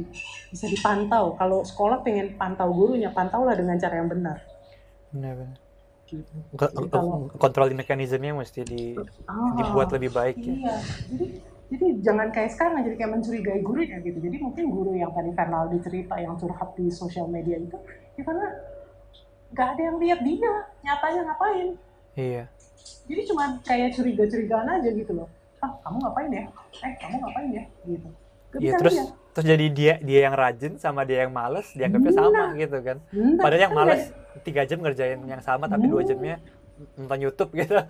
bisa 0.52 0.66
dipantau. 0.74 1.24
Kalau 1.40 1.60
sekolah 1.70 1.98
pengen 2.06 2.28
pantau 2.40 2.68
gurunya, 2.72 3.10
pantaulah 3.18 3.54
dengan 3.60 3.76
cara 3.82 3.94
yang 4.00 4.10
benar. 4.14 4.38
Benar, 5.10 5.32
benar. 5.34 5.58
Gitu. 6.06 6.32
Ko- 6.54 6.70
Jadi 6.70 6.76
ko- 6.76 6.88
kalau- 6.88 7.26
Kontrol 7.34 7.66
mekanismenya 7.72 8.32
mesti 8.32 8.62
di, 8.62 8.94
Ah, 9.26 9.50
dibuat 9.54 9.90
lebih 9.90 10.10
baik 10.10 10.38
ya. 10.38 10.54
Iya, 10.54 10.74
jadi 11.10 11.26
jadi 11.66 11.86
jangan 11.98 12.30
kayak 12.30 12.50
sekarang 12.54 12.78
jadi 12.80 12.94
kayak 12.94 13.10
mencurigai 13.12 13.58
gurunya 13.58 13.98
gitu. 13.98 14.14
Jadi 14.16 14.36
mungkin 14.38 14.64
guru 14.70 14.94
yang 14.94 15.10
tadi 15.10 15.34
Fernaldi 15.34 15.82
cerita 15.82 16.14
yang 16.16 16.38
curhat 16.38 16.70
di 16.74 16.86
sosial 16.88 17.26
media 17.26 17.58
itu, 17.58 17.74
ya 18.14 18.22
karena 18.22 18.46
nggak 19.50 19.68
ada 19.68 19.82
yang 19.82 19.96
lihat 19.98 20.20
dia 20.22 20.52
nyatanya 20.80 21.20
ngapain. 21.24 21.68
Iya. 22.14 22.44
Jadi 23.06 23.20
cuma 23.26 23.44
kayak 23.60 23.88
curiga-curigaan 23.92 24.68
aja 24.72 24.88
gitu 24.88 25.10
loh. 25.12 25.26
Ah, 25.58 25.74
kamu 25.80 25.96
ngapain 26.00 26.30
ya? 26.30 26.44
Eh, 26.80 26.92
kamu 26.96 27.14
ngapain 27.18 27.48
ya? 27.50 27.64
Gitu. 27.82 28.08
Iya 28.56 28.72
terus 28.78 28.94
lihat. 28.94 29.08
terus 29.34 29.46
jadi 29.50 29.66
dia 29.68 29.94
dia 30.00 30.20
yang 30.22 30.32
rajin 30.32 30.78
sama 30.78 31.02
dia 31.02 31.26
yang 31.26 31.34
males 31.34 31.66
dianggapnya 31.72 32.12
sama 32.14 32.42
gitu 32.54 32.78
kan. 32.78 32.96
Nah, 33.10 33.42
Padahal 33.42 33.60
yang 33.60 33.74
kan 33.74 33.80
males 33.82 34.02
tiga 34.42 34.62
jam 34.68 34.82
ngerjain 34.82 35.20
yang 35.24 35.40
sama 35.40 35.64
tapi 35.70 35.88
dua 35.88 36.02
jamnya 36.04 36.36
nonton 36.96 37.18
YouTube 37.20 37.50
gitu. 37.56 37.76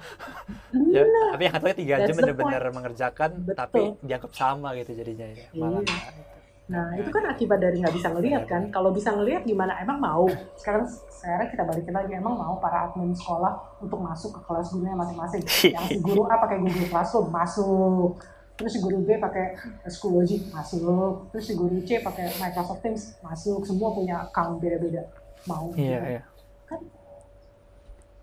Ya, 0.87 1.03
Nah, 1.03 1.35
tapi 1.35 1.43
yang 1.51 1.55
satunya 1.59 1.77
tiga 1.77 1.97
jam 2.07 2.15
benar-benar 2.15 2.63
mengerjakan 2.71 3.31
Betul. 3.43 3.59
tapi 3.59 3.83
dianggap 4.07 4.33
sama 4.33 4.73
gitu 4.79 4.95
jadinya 4.95 5.27
ya. 5.27 5.47
Malah. 5.59 5.83
Iya. 5.83 5.99
Nah, 6.67 6.99
itu 6.99 7.11
kan 7.15 7.23
akibat 7.31 7.63
dari 7.63 7.79
nggak 7.79 7.95
bisa 7.95 8.11
ngelihat 8.11 8.43
kan. 8.51 8.63
Kalau 8.75 8.91
bisa 8.91 9.15
ngelihat 9.15 9.47
gimana? 9.47 9.79
Emang 9.79 10.03
mau? 10.03 10.27
Sekarang 10.59 10.83
sekarang 10.87 11.47
kita 11.55 11.63
balikin 11.63 11.95
lagi. 11.95 12.13
Emang 12.19 12.35
mau 12.35 12.59
para 12.59 12.91
admin 12.91 13.15
sekolah 13.15 13.79
untuk 13.79 14.03
masuk 14.03 14.35
ke 14.35 14.41
kelas 14.51 14.75
gurunya 14.75 14.99
masing-masing? 14.99 15.43
Yang 15.47 15.87
si 15.87 15.97
guru 16.03 16.27
A 16.27 16.43
pakai 16.43 16.59
Google 16.59 16.91
Classroom 16.91 17.27
masuk. 17.31 18.19
Terus 18.57 18.71
si 18.73 18.79
guru 18.83 18.99
B 19.05 19.09
pakai 19.23 19.55
Schoology 19.87 20.51
masuk. 20.51 21.31
Terus 21.31 21.45
si 21.47 21.53
guru 21.55 21.77
C 21.87 22.03
pakai 22.03 22.35
Microsoft 22.35 22.83
Teams 22.83 23.03
masuk. 23.23 23.63
Semua 23.63 23.95
punya 23.95 24.27
account 24.27 24.59
beda-beda. 24.59 25.07
Mau? 25.47 25.71
Iya, 25.79 25.99
gitu. 26.03 26.07
iya. 26.19 26.23
Kan 26.66 26.81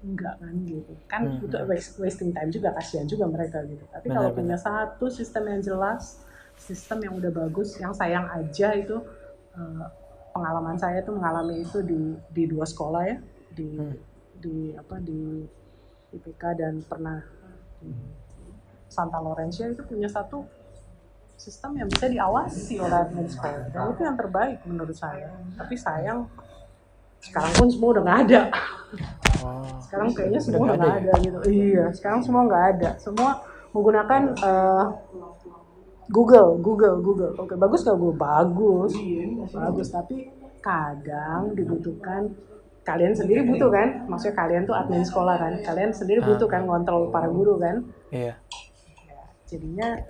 enggak 0.04 0.36
kan 0.36 0.54
gitu. 0.64 0.92
Kan 1.06 1.22
Hmm. 1.26 1.38
itu 1.40 1.58
waste- 1.64 1.96
wasting 1.98 2.32
time 2.32 2.50
juga 2.50 2.70
kasihan 2.74 3.06
juga 3.06 3.26
mereka 3.26 3.64
gitu. 3.64 3.84
Tapi 3.88 4.06
Benar, 4.06 4.16
kalau 4.18 4.30
benar. 4.30 4.38
punya 4.38 4.58
satu 4.58 5.06
sistem 5.10 5.44
yang 5.48 5.62
jelas, 5.62 6.20
sistem 6.56 6.98
yang 7.02 7.14
udah 7.16 7.32
bagus, 7.32 7.76
yang 7.78 7.92
sayang 7.92 8.28
aja 8.30 8.76
itu 8.76 9.00
eh, 9.54 9.86
pengalaman 10.32 10.74
saya 10.76 11.00
tuh 11.00 11.14
mengalami 11.14 11.62
itu 11.62 11.80
di 11.80 12.02
di 12.28 12.44
dua 12.46 12.66
sekolah 12.66 13.06
ya, 13.06 13.18
di 13.50 13.70
Hmm. 13.72 13.94
di 14.36 14.56
apa 14.74 14.98
di 14.98 15.46
IPK 16.12 16.44
dan 16.54 16.82
pernah 16.82 17.22
di 17.78 17.94
Santa 18.88 19.18
Lorencia 19.18 19.66
itu 19.68 19.82
punya 19.84 20.06
satu 20.06 20.42
sistem 21.36 21.76
yang 21.76 21.88
bisa 21.88 22.06
diawasi 22.08 22.78
oleh 22.78 22.98
admin 23.00 23.26
sekolah 23.26 23.70
dan 23.70 23.90
itu 23.90 24.02
yang 24.02 24.14
terbaik 24.16 24.58
menurut 24.64 24.94
saya. 24.96 25.30
Tapi 25.54 25.74
sayang 25.76 26.26
sekarang 27.24 27.52
pun 27.56 27.68
semua 27.68 27.90
udah 27.92 28.04
nggak 28.04 28.20
ada. 28.28 28.42
Oh. 29.40 29.64
Sekarang 29.82 30.10
kayaknya 30.12 30.40
semua 30.40 30.60
udah 30.62 30.76
nggak 30.76 30.94
ada 30.94 31.12
ada, 31.12 31.24
gitu. 31.24 31.38
Iya, 31.48 31.86
sekarang 31.96 32.20
semua 32.22 32.42
nggak 32.44 32.64
ada. 32.72 32.90
Semua 32.98 33.30
menggunakan 33.72 34.22
eh, 34.36 34.86
Google, 36.06 36.60
Google, 36.60 36.98
Google. 37.00 37.34
Oke, 37.38 37.56
bagus 37.56 37.82
nggak 37.82 37.98
Google? 37.98 38.20
Bagus, 38.20 38.92
bagus. 39.50 39.88
Tapi 39.90 40.30
kadang 40.60 41.52
dibutuhkan 41.52 42.32
kalian 42.84 43.16
sendiri 43.16 43.44
butuh 43.44 43.72
kan 43.72 44.04
maksudnya 44.06 44.36
kalian 44.38 44.64
tuh 44.64 44.76
admin 44.76 45.04
sekolah 45.04 45.40
kan 45.40 45.54
kalian 45.64 45.92
sendiri 45.92 46.20
Ah. 46.20 46.28
butuh 46.28 46.48
kan 46.48 46.68
ngontrol 46.68 47.08
para 47.08 47.32
guru 47.32 47.56
kan 47.56 47.80
Iya. 48.12 48.36
ya, 49.08 49.20
jadinya 49.48 50.04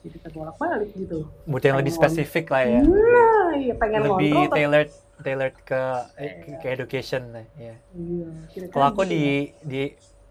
jadi 0.00 0.16
terbolak 0.18 0.56
balik 0.56 0.88
gitu 0.92 1.28
Butuh 1.44 1.66
yang 1.68 1.76
lebih 1.76 1.92
spesifik 1.92 2.48
lah 2.48 2.64
ya. 2.64 2.80
nah 2.80 3.48
iya 3.52 3.74
pengen 3.76 4.08
lebih 4.08 4.28
ngontrol 4.32 4.56
tailored 4.56 4.90
tailored 5.18 5.56
ke 5.62 5.80
eh, 6.16 6.32
ke, 6.60 6.66
education 6.68 7.32
lah 7.32 7.44
ya. 7.56 7.74
iya 7.92 8.28
kira-kira 8.50 8.72
Kalau 8.72 8.86
aku 8.86 9.02
gitu 9.02 9.12
di 9.12 9.22
ya. 9.22 9.32
di 9.62 9.82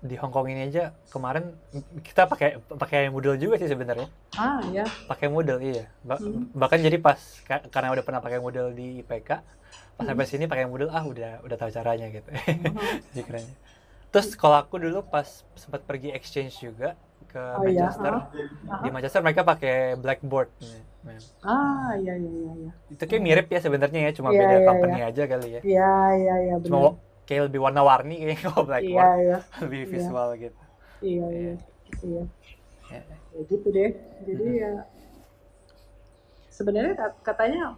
di 0.06 0.16
Hong 0.22 0.30
Kong 0.30 0.46
ini 0.46 0.70
aja 0.70 0.94
kemarin 1.10 1.58
kita 2.00 2.26
pakai 2.26 2.62
pakai 2.62 3.10
Moodle 3.10 3.36
juga 3.36 3.58
sih 3.58 3.66
sebenarnya. 3.66 4.06
ah 4.36 4.62
ya 4.70 4.86
Pakai 5.06 5.28
Moodle 5.28 5.58
iya. 5.60 5.90
Ba- 6.02 6.22
Hmm. 6.22 6.46
Bahkan 6.54 6.78
jadi 6.80 6.98
pas 6.98 7.18
ka- 7.42 7.66
karena 7.68 7.90
udah 7.90 8.04
pernah 8.06 8.22
pakai 8.22 8.38
Moodle 8.38 8.70
di 8.72 9.02
IPK, 9.02 9.30
pas 9.34 9.42
Hmm. 9.98 10.06
sampai 10.06 10.26
sini 10.26 10.46
pakai 10.46 10.70
Moodle 10.70 10.94
ah 10.94 11.02
udah 11.02 11.42
udah 11.42 11.58
tahu 11.58 11.74
caranya 11.74 12.06
gitu. 12.08 12.30
Hmm. 12.30 12.78
Jadi 13.10 13.22
kerennya. 13.26 13.56
Terus 14.14 14.38
kalau 14.38 14.56
aku 14.56 14.78
dulu 14.78 15.02
pas 15.04 15.26
sempat 15.56 15.82
pergi 15.84 16.14
exchange 16.14 16.62
juga 16.62 16.94
ke 17.36 17.44
Oh 17.60 17.68
iya, 17.68 17.84
Manchester. 17.92 18.14
ah. 18.16 18.80
Di 18.80 18.90
Manchester 18.96 19.22
mereka 19.22 19.42
pakai 19.44 20.00
Blackboard. 20.00 20.50
ah 21.46 21.94
iya 22.02 22.18
iya 22.18 22.32
iya 22.34 22.52
iya 22.66 22.72
Itu 22.90 23.04
kayak 23.06 23.22
mirip 23.22 23.48
ya 23.54 23.60
sebenarnya 23.62 24.00
ya, 24.10 24.12
cuma 24.18 24.34
Iya, 24.34 24.40
beda 24.42 24.56
iya, 24.58 24.66
company 24.66 25.00
aja 25.06 25.24
kali 25.30 25.48
ya. 25.54 25.62
iya 25.62 25.92
iya 26.18 26.36
iya 26.50 26.56
Cuma 26.66 26.78
benar 26.80 26.94
kayak 27.28 27.42
lebih 27.52 27.60
warna-warni 27.62 28.16
kayaknya 28.24 28.38
kalau 28.50 28.62
Blackboard 28.66 29.10
iya 29.22 29.38
lebih 29.62 29.82
visual 29.86 30.30
gitu. 30.40 30.58
iya 31.04 31.26
iya 31.30 31.54
iya 32.02 32.24
Ya. 32.86 33.02
ya 33.34 33.42
gitu 33.50 33.68
deh 33.74 33.92
jadi 34.30 34.46
ya 34.62 34.72
sebenarnya 36.54 36.94
kat- 36.96 37.20
katanya 37.26 37.74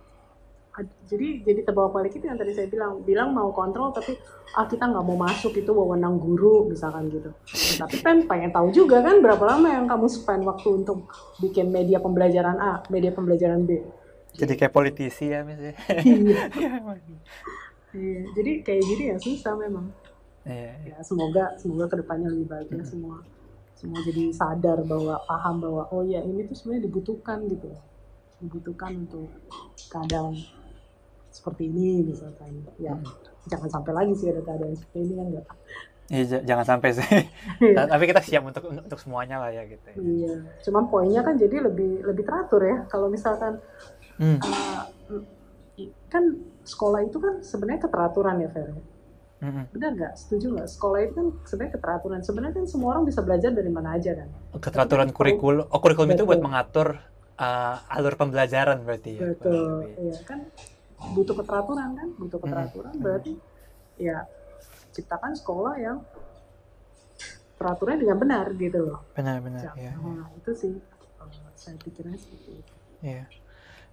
jadi 1.09 1.41
jadi 1.41 1.61
terbawa 1.65 1.89
balik 1.89 2.17
itu 2.19 2.29
yang 2.29 2.37
tadi 2.37 2.53
saya 2.53 2.69
bilang. 2.69 3.01
Bilang 3.01 3.33
mau 3.33 3.49
kontrol 3.49 3.89
tapi 3.89 4.13
ah 4.53 4.69
kita 4.69 4.85
nggak 4.85 5.05
mau 5.05 5.17
masuk 5.17 5.53
itu 5.57 5.71
wewenang 5.73 6.21
guru 6.21 6.69
misalkan 6.69 7.09
gitu. 7.09 7.33
Ya, 7.49 7.85
tapi 7.85 7.97
kan 8.03 8.17
pengen 8.29 8.51
tahu 8.53 8.69
juga 8.69 9.01
kan 9.01 9.17
berapa 9.19 9.41
lama 9.41 9.67
yang 9.67 9.85
kamu 9.89 10.05
spend 10.05 10.45
waktu 10.45 10.85
untuk 10.85 11.09
bikin 11.41 11.73
media 11.73 11.97
pembelajaran 11.97 12.57
A 12.61 12.85
media 12.93 13.09
pembelajaran 13.09 13.65
B. 13.65 13.81
Jadi 14.37 14.53
kayak 14.53 14.73
politisi 14.75 15.33
ya 15.33 15.41
misalnya. 15.41 15.75
iya. 16.05 16.41
Iya, 17.97 18.29
jadi 18.35 18.51
kayak 18.67 18.83
gini 18.83 19.03
ya 19.09 19.17
susah 19.17 19.57
memang. 19.57 19.89
Iya, 20.47 20.71
iya. 20.85 20.95
ya 20.95 20.97
semoga 21.03 21.59
semoga 21.59 21.91
ke 21.91 21.95
depannya 21.99 22.31
lebih 22.31 22.47
baik 22.47 22.67
ya 22.71 22.83
semua 22.87 23.19
semua 23.75 23.99
jadi 24.01 24.31
sadar 24.31 24.79
bahwa 24.87 25.19
paham 25.27 25.55
bahwa 25.59 25.83
oh 25.91 26.01
ya 26.07 26.23
ini 26.23 26.47
tuh 26.47 26.55
sebenarnya 26.55 26.87
dibutuhkan 26.87 27.39
gitu 27.51 27.69
dibutuhkan 28.39 29.05
untuk 29.05 29.27
keadaan 29.91 30.39
seperti 31.38 31.69
ini 31.69 32.02
misalkan 32.04 32.50
ya 32.78 32.97
jangan 33.45 33.69
sampai 33.69 33.93
lagi 33.93 34.13
sih 34.13 34.28
ada 34.28 34.41
keadaan 34.41 34.73
seperti 34.73 34.97
ini 35.00 35.13
kan 35.13 35.26
enggak 35.30 35.47
Iya, 36.08 36.39
jangan 36.41 36.63
sampai 36.65 36.95
sih. 36.95 37.04
Tapi 37.91 38.04
kita 38.06 38.23
siap 38.23 38.39
untuk 38.41 38.63
untuk 38.71 38.95
semuanya 38.95 39.43
lah 39.43 39.52
ya 39.52 39.67
gitu. 39.67 39.84
ya. 39.86 39.95
iya 39.97 40.34
cuman 40.63 40.88
poinnya 40.88 41.19
kan 41.19 41.36
jadi 41.36 41.67
lebih 41.67 42.00
lebih 42.02 42.23
teratur 42.23 42.63
ya 42.63 42.78
kalau 42.88 43.08
misalkan 43.08 43.60
Hmm. 44.17 44.41
uh, 44.41 44.82
kan 46.10 46.23
sekolah 46.63 47.06
itu 47.06 47.17
kan 47.19 47.38
sebenarnya 47.39 47.86
keteraturan 47.86 48.41
ya 48.41 48.50
Fer 48.50 48.73
Mm-mm. 49.38 49.69
benar 49.69 49.93
nggak 49.93 50.13
setuju 50.17 50.58
nggak 50.58 50.65
sekolah 50.65 51.00
itu 51.06 51.13
kan 51.13 51.28
sebenarnya 51.45 51.73
keteraturan 51.78 52.19
sebenarnya 52.26 52.54
kan 52.58 52.65
semua 52.65 52.89
orang 52.89 53.06
bisa 53.06 53.21
belajar 53.21 53.54
dari 53.54 53.69
mana 53.69 53.93
aja 53.93 54.17
kan 54.17 54.30
Keteraturan 54.58 55.13
kurikulum. 55.13 55.69
Oh, 55.69 55.78
kurikulum 55.78 56.10
itu 56.10 56.26
buat 56.26 56.41
mengatur 56.41 56.97
uh, 57.38 57.93
alur 57.93 58.17
pembelajaran 58.17 58.82
berarti 58.82 59.21
ya. 59.21 59.30
betul 59.30 59.86
iya 60.02 60.17
kan 60.26 60.39
butuh 60.97 61.36
keteraturan 61.38 61.89
kan 61.93 62.10
butuh 62.17 62.39
keteraturan 62.41 62.93
berarti 62.97 63.33
ya 64.01 64.25
ciptakan 64.93 65.38
sekolah 65.38 65.73
yang 65.77 65.97
peraturannya 67.57 68.01
dengan 68.05 68.17
benar 68.17 68.45
gitu 68.53 68.79
loh 68.86 68.99
Benar-benar. 69.17 69.73
Ya, 69.73 69.93
nah, 69.97 70.29
itu 70.38 70.51
sih 70.53 70.73
saya 71.57 71.73
pikirnya 71.81 72.17
seperti 72.17 72.62
itu 72.62 72.73
Iya. 73.01 73.25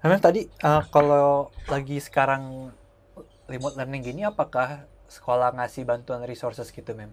Memang 0.04 0.20
tadi 0.20 0.48
uh, 0.64 0.84
kalau 0.88 1.48
lagi 1.68 1.96
sekarang 2.00 2.72
remote 3.48 3.76
learning 3.76 4.02
gini, 4.04 4.20
apakah 4.24 4.84
sekolah 5.08 5.52
ngasih 5.56 5.84
bantuan 5.84 6.24
resources 6.24 6.68
gitu, 6.72 6.92
mem? 6.96 7.12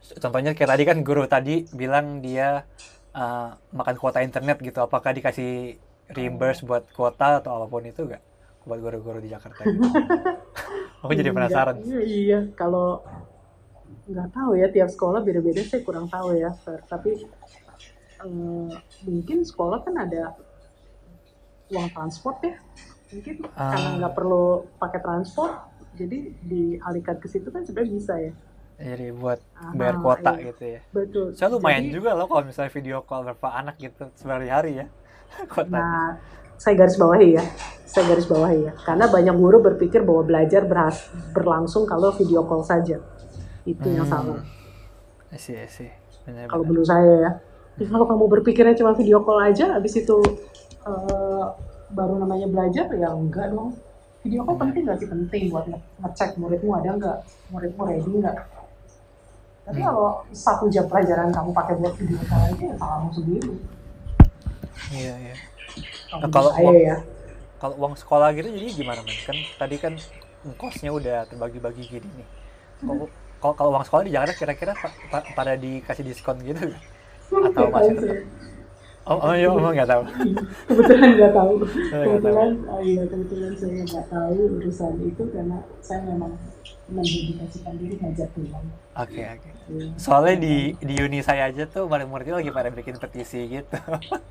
Contohnya 0.00 0.56
kayak 0.56 0.70
tadi 0.76 0.84
kan 0.88 0.98
guru 1.04 1.28
tadi 1.28 1.68
bilang 1.76 2.24
dia 2.24 2.64
uh, 3.12 3.56
makan 3.76 3.96
kuota 4.00 4.24
internet 4.24 4.56
gitu. 4.64 4.80
Apakah 4.80 5.12
dikasih 5.12 5.76
reimburse 6.12 6.64
buat 6.64 6.88
kuota 6.96 7.44
atau 7.44 7.60
apa 7.60 7.66
pun 7.68 7.84
itu 7.84 8.08
gak? 8.08 8.24
Buat 8.62 8.78
guru-guru 8.78 9.18
di 9.18 9.28
Jakarta. 9.28 9.62
Gitu. 9.62 9.80
Aku 11.02 11.12
jadi 11.12 11.28
Enggak, 11.28 11.48
penasaran. 11.48 11.74
iya, 11.80 12.00
iya 12.02 12.38
kalau 12.52 13.00
nggak 14.04 14.28
tahu 14.30 14.50
ya 14.54 14.66
tiap 14.68 14.88
sekolah 14.88 15.20
beda-beda 15.20 15.62
saya 15.62 15.80
kurang 15.80 16.06
tahu 16.06 16.34
ya 16.34 16.50
Fer. 16.56 16.82
tapi 16.84 17.24
eh, 18.18 18.70
mungkin 19.02 19.38
sekolah 19.40 19.80
kan 19.80 19.94
ada 19.96 20.34
uang 21.68 21.88
transport 21.88 22.42
ya 22.42 22.58
mungkin 23.08 23.34
Ah. 23.52 23.70
karena 23.70 23.88
nggak 23.98 24.14
perlu 24.14 24.44
pakai 24.76 25.00
transport 25.00 25.52
jadi 25.92 26.18
dialihkan 26.40 27.16
ke 27.16 27.26
situ 27.26 27.48
kan 27.48 27.62
sebenarnya 27.62 27.92
bisa 27.92 28.14
ya 28.16 28.32
Jadi 28.78 29.12
buat 29.12 29.38
Ah, 29.52 29.72
bayar 29.72 29.96
kuota 29.98 30.32
iya. 30.34 30.44
gitu 30.48 30.64
ya. 30.66 30.80
betul 30.90 31.26
Saya 31.32 31.48
lumayan 31.50 31.84
Jadi, 31.84 31.94
juga 31.94 32.10
loh 32.12 32.26
kalau 32.26 32.42
misalnya 32.42 32.72
video 32.72 32.98
call 33.00 33.22
berapa 33.22 33.48
anak 33.52 33.76
gitu 33.76 34.04
sehari-hari 34.14 34.72
ya. 34.74 34.86
Kuota. 35.52 35.68
nah 35.70 36.08
saya 36.60 36.76
garis 36.76 36.94
bawahi 36.94 37.28
ya 37.34 37.44
saya 37.82 38.04
garis 38.06 38.28
bawahi 38.28 38.68
ya 38.68 38.72
karena 38.78 39.08
banyak 39.08 39.32
guru 39.34 39.58
berpikir 39.58 40.04
bahwa 40.04 40.22
belajar 40.22 40.62
berhas- 40.62 41.08
berlangsung 41.32 41.82
kalau 41.84 42.12
video 42.12 42.44
call 42.44 42.60
saja 42.60 43.00
itu 43.64 43.86
yang 43.88 44.04
Hmm. 44.04 44.12
salah 44.12 44.40
Sih, 45.32 45.54
sih. 45.64 45.86
Kalau 46.26 46.66
menurut 46.66 46.84
saya 46.84 47.06
ya. 47.16 47.30
Ya, 47.78 47.86
kalau 47.86 48.02
kamu 48.04 48.24
berpikirnya 48.28 48.74
cuma 48.74 48.92
video 48.92 49.22
call 49.22 49.38
aja, 49.40 49.72
habis 49.72 49.94
itu 49.94 50.18
eh, 50.82 51.44
baru 51.88 52.18
namanya 52.18 52.44
belajar 52.44 52.90
ya 52.90 53.08
enggak 53.08 53.46
dong. 53.48 53.78
Video 54.20 54.42
call 54.42 54.58
penting 54.58 54.82
nggak 54.82 54.98
sih 54.98 55.06
penting 55.06 55.42
buat 55.48 55.64
nge- 55.64 55.86
ngecek 55.98 56.34
muridmu 56.34 56.74
ada 56.74 56.90
nggak, 56.92 57.16
muridmu 57.48 57.82
ready 57.84 58.10
nggak. 58.16 58.36
Tapi 59.62 59.78
Hmm. 59.78 59.86
kalau 59.86 60.08
satu 60.28 60.66
jam 60.66 60.84
pelajaran 60.84 61.30
kamu 61.30 61.50
pakai 61.52 61.74
buat 61.78 61.94
video 61.94 62.18
call 62.26 62.42
aja 62.44 62.64
ya 62.64 62.74
salahmu 62.74 63.10
sendiri. 63.12 63.50
Iya, 64.90 65.14
iya. 65.16 65.34
Nah, 66.10 66.28
kalau 66.28 66.50
uang- 66.58 66.80
ya. 66.80 66.96
Kalau 67.60 67.74
uang 67.76 67.94
sekolah 67.94 68.32
gitu 68.32 68.48
jadi 68.48 68.66
gimana, 68.72 69.00
men? 69.04 69.16
Kan 69.28 69.36
tadi 69.60 69.76
kan 69.76 69.92
kosnya 70.56 70.90
udah 70.90 71.28
terbagi-bagi 71.28 71.84
gini 71.86 72.08
nih. 72.08 72.28
Kalau 72.80 73.04
kalau 73.40 73.54
kalau 73.54 73.70
uang 73.76 73.84
sekolah 73.84 74.02
di 74.08 74.12
Jakarta 74.16 74.34
kira-kira 74.34 74.72
pa- 74.72 74.96
pa- 75.12 75.28
pada 75.36 75.52
dikasih 75.54 76.04
diskon 76.04 76.40
gitu 76.40 76.56
nggak? 76.56 76.82
Atau 77.52 77.68
masih 77.68 77.94
tetap? 78.00 78.18
Oh, 79.08 79.16
oh 79.16 79.32
iya, 79.32 79.48
emang 79.48 79.72
nggak 79.72 79.90
tahu. 79.90 80.02
kebetulan 80.68 81.10
nggak 81.16 81.32
tahu. 81.32 81.52
tahu. 81.64 82.02
kebetulan, 82.04 82.50
oh 82.68 82.80
iya 82.80 83.02
kebetulan 83.08 83.52
saya 83.56 83.82
nggak 83.84 84.06
tahu 84.08 84.36
urusan 84.60 84.92
itu 85.04 85.22
karena 85.32 85.58
saya 85.80 86.00
memang 86.04 86.32
mendedikasikan 86.90 87.74
diri 87.74 87.94
ngajar 87.96 88.28
pulang. 88.30 88.64
Oke, 88.92 89.22
oke. 89.24 89.50
Iya. 89.70 89.86
Soalnya 89.96 90.36
di 90.36 90.54
di 90.76 90.94
uni 90.98 91.20
saya 91.20 91.46
aja 91.46 91.64
tuh 91.64 91.86
murid-muridnya 91.86 92.36
lagi 92.36 92.50
pada 92.50 92.68
bikin 92.68 92.96
petisi 92.96 93.40
gitu. 93.48 93.76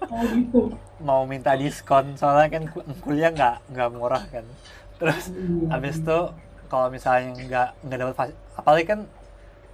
Oh 0.09 0.23
gitu. 0.25 0.61
Mau 0.99 1.21
minta 1.23 1.53
diskon 1.53 2.13
soalnya 2.13 2.49
kan 2.49 2.63
ku- 2.65 2.83
kuliah 2.99 3.29
nggak 3.29 3.55
nggak 3.69 3.89
murah 3.91 4.23
kan. 4.27 4.43
Terus 4.97 5.29
Iya. 5.29 5.69
habis 5.69 5.95
itu 5.97 6.19
kalau 6.67 6.87
misalnya 6.89 7.33
nggak 7.35 7.67
nggak 7.81 7.97
dapat 8.03 8.29
apalagi 8.53 8.85
kan 8.85 8.99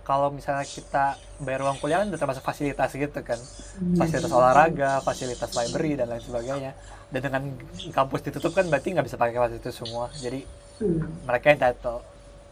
kalau 0.06 0.30
misalnya 0.30 0.62
kita 0.64 1.06
bayar 1.40 1.66
uang 1.66 1.80
kuliah 1.80 1.98
kan 1.98 2.08
udah 2.08 2.20
termasuk 2.20 2.40
fasilitas 2.42 2.94
gitu 2.94 3.20
kan 3.20 3.36
Iya. 3.36 3.98
fasilitas 3.98 4.32
olahraga 4.32 5.02
fasilitas 5.02 5.50
library 5.52 5.96
dan 5.96 6.08
lain 6.08 6.22
sebagainya 6.22 6.72
dan 7.10 7.22
dengan 7.22 7.42
kampus 7.90 8.22
ditutup 8.22 8.54
kan 8.54 8.66
berarti 8.66 8.92
nggak 8.92 9.04
bisa 9.04 9.18
pakai 9.18 9.36
fasilitas 9.36 9.74
semua 9.74 10.08
jadi 10.16 10.46
Iya. 10.78 11.04
mereka 11.26 11.46
yang 11.50 11.60
title 11.60 12.00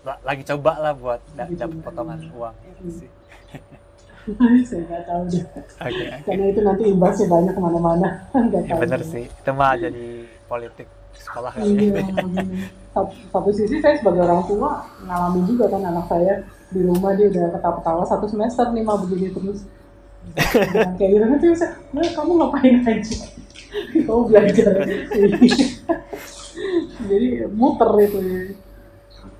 lagi 0.03 0.43
coba 0.45 0.71
lah 0.79 0.93
buat 0.93 1.19
dapat 1.33 1.79
potongan 1.79 2.19
iya. 2.19 2.31
uang 2.31 2.55
gitu 2.61 2.83
sih 2.99 3.09
saya 4.67 4.79
nggak 4.87 5.03
tahu 5.03 5.21
deh. 5.27 5.43
oke 5.43 5.67
oke 5.83 6.23
Karena 6.23 6.45
itu 6.47 6.61
nanti 6.63 6.83
imbasnya 6.87 7.27
banyak 7.27 7.51
ke 7.51 7.59
mana-mana. 7.59 8.09
Nggak 8.31 8.61
ya 8.65 8.75
bener 8.79 9.01
sih 9.03 9.27
itu 9.27 9.51
mah 9.51 9.75
jadi 9.75 10.05
politik 10.47 10.87
sekolah 11.13 11.51
kali 11.51 11.91
Iya. 11.91 11.99
ya. 11.99 12.03
Sat- 12.95 13.19
Satu 13.29 13.49
sisi 13.51 13.83
saya 13.83 13.99
sebagai 13.99 14.23
orang 14.23 14.47
tua 14.47 14.87
ngalamin 15.03 15.43
juga 15.43 15.67
kan 15.67 15.83
anak 15.83 16.07
saya 16.07 16.39
di 16.71 16.79
rumah 16.81 17.11
dia 17.13 17.27
udah 17.29 17.51
ketawa-ketawa 17.51 18.03
satu 18.07 18.25
semester 18.25 18.65
nih 18.71 18.81
mah 18.81 18.97
begini 19.03 19.27
terus. 19.29 19.67
Dengan 20.39 20.95
kayak 20.95 21.09
gitu 21.11 21.25
nanti 21.27 21.45
saya, 21.51 21.75
"Nah, 21.91 22.07
kamu 22.07 22.31
ngapain 22.39 22.75
aja? 22.79 23.15
kamu 24.07 24.21
belajar. 24.31 24.73
Jadi 27.03 27.27
muter 27.51 27.89
itu. 27.99 28.19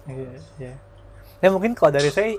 Iya, 0.08 0.32
iya. 0.60 0.74
Ya 1.44 1.48
mungkin 1.52 1.76
kalau 1.76 1.92
dari 1.92 2.12
saya 2.12 2.36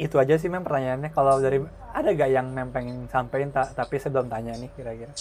itu 0.00 0.16
aja 0.16 0.34
sih 0.36 0.48
mem 0.48 0.64
pertanyaannya. 0.64 1.10
Kalau 1.12 1.40
dari 1.40 1.60
ada 1.92 2.08
gak 2.12 2.30
yang 2.30 2.46
mem 2.52 2.68
pengen 2.72 3.08
sampein 3.08 3.52
ta- 3.52 3.72
tapi 3.72 4.00
saya 4.00 4.16
belum 4.16 4.28
tanya 4.28 4.52
nih 4.56 4.70
kira-kira. 4.76 5.12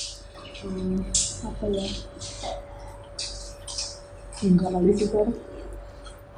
Hmm, 0.64 1.00
apa 1.48 1.66
ya? 1.72 1.86
Enggak 4.40 4.70
kali 4.72 4.92
sih 4.96 5.08
kan. 5.12 5.30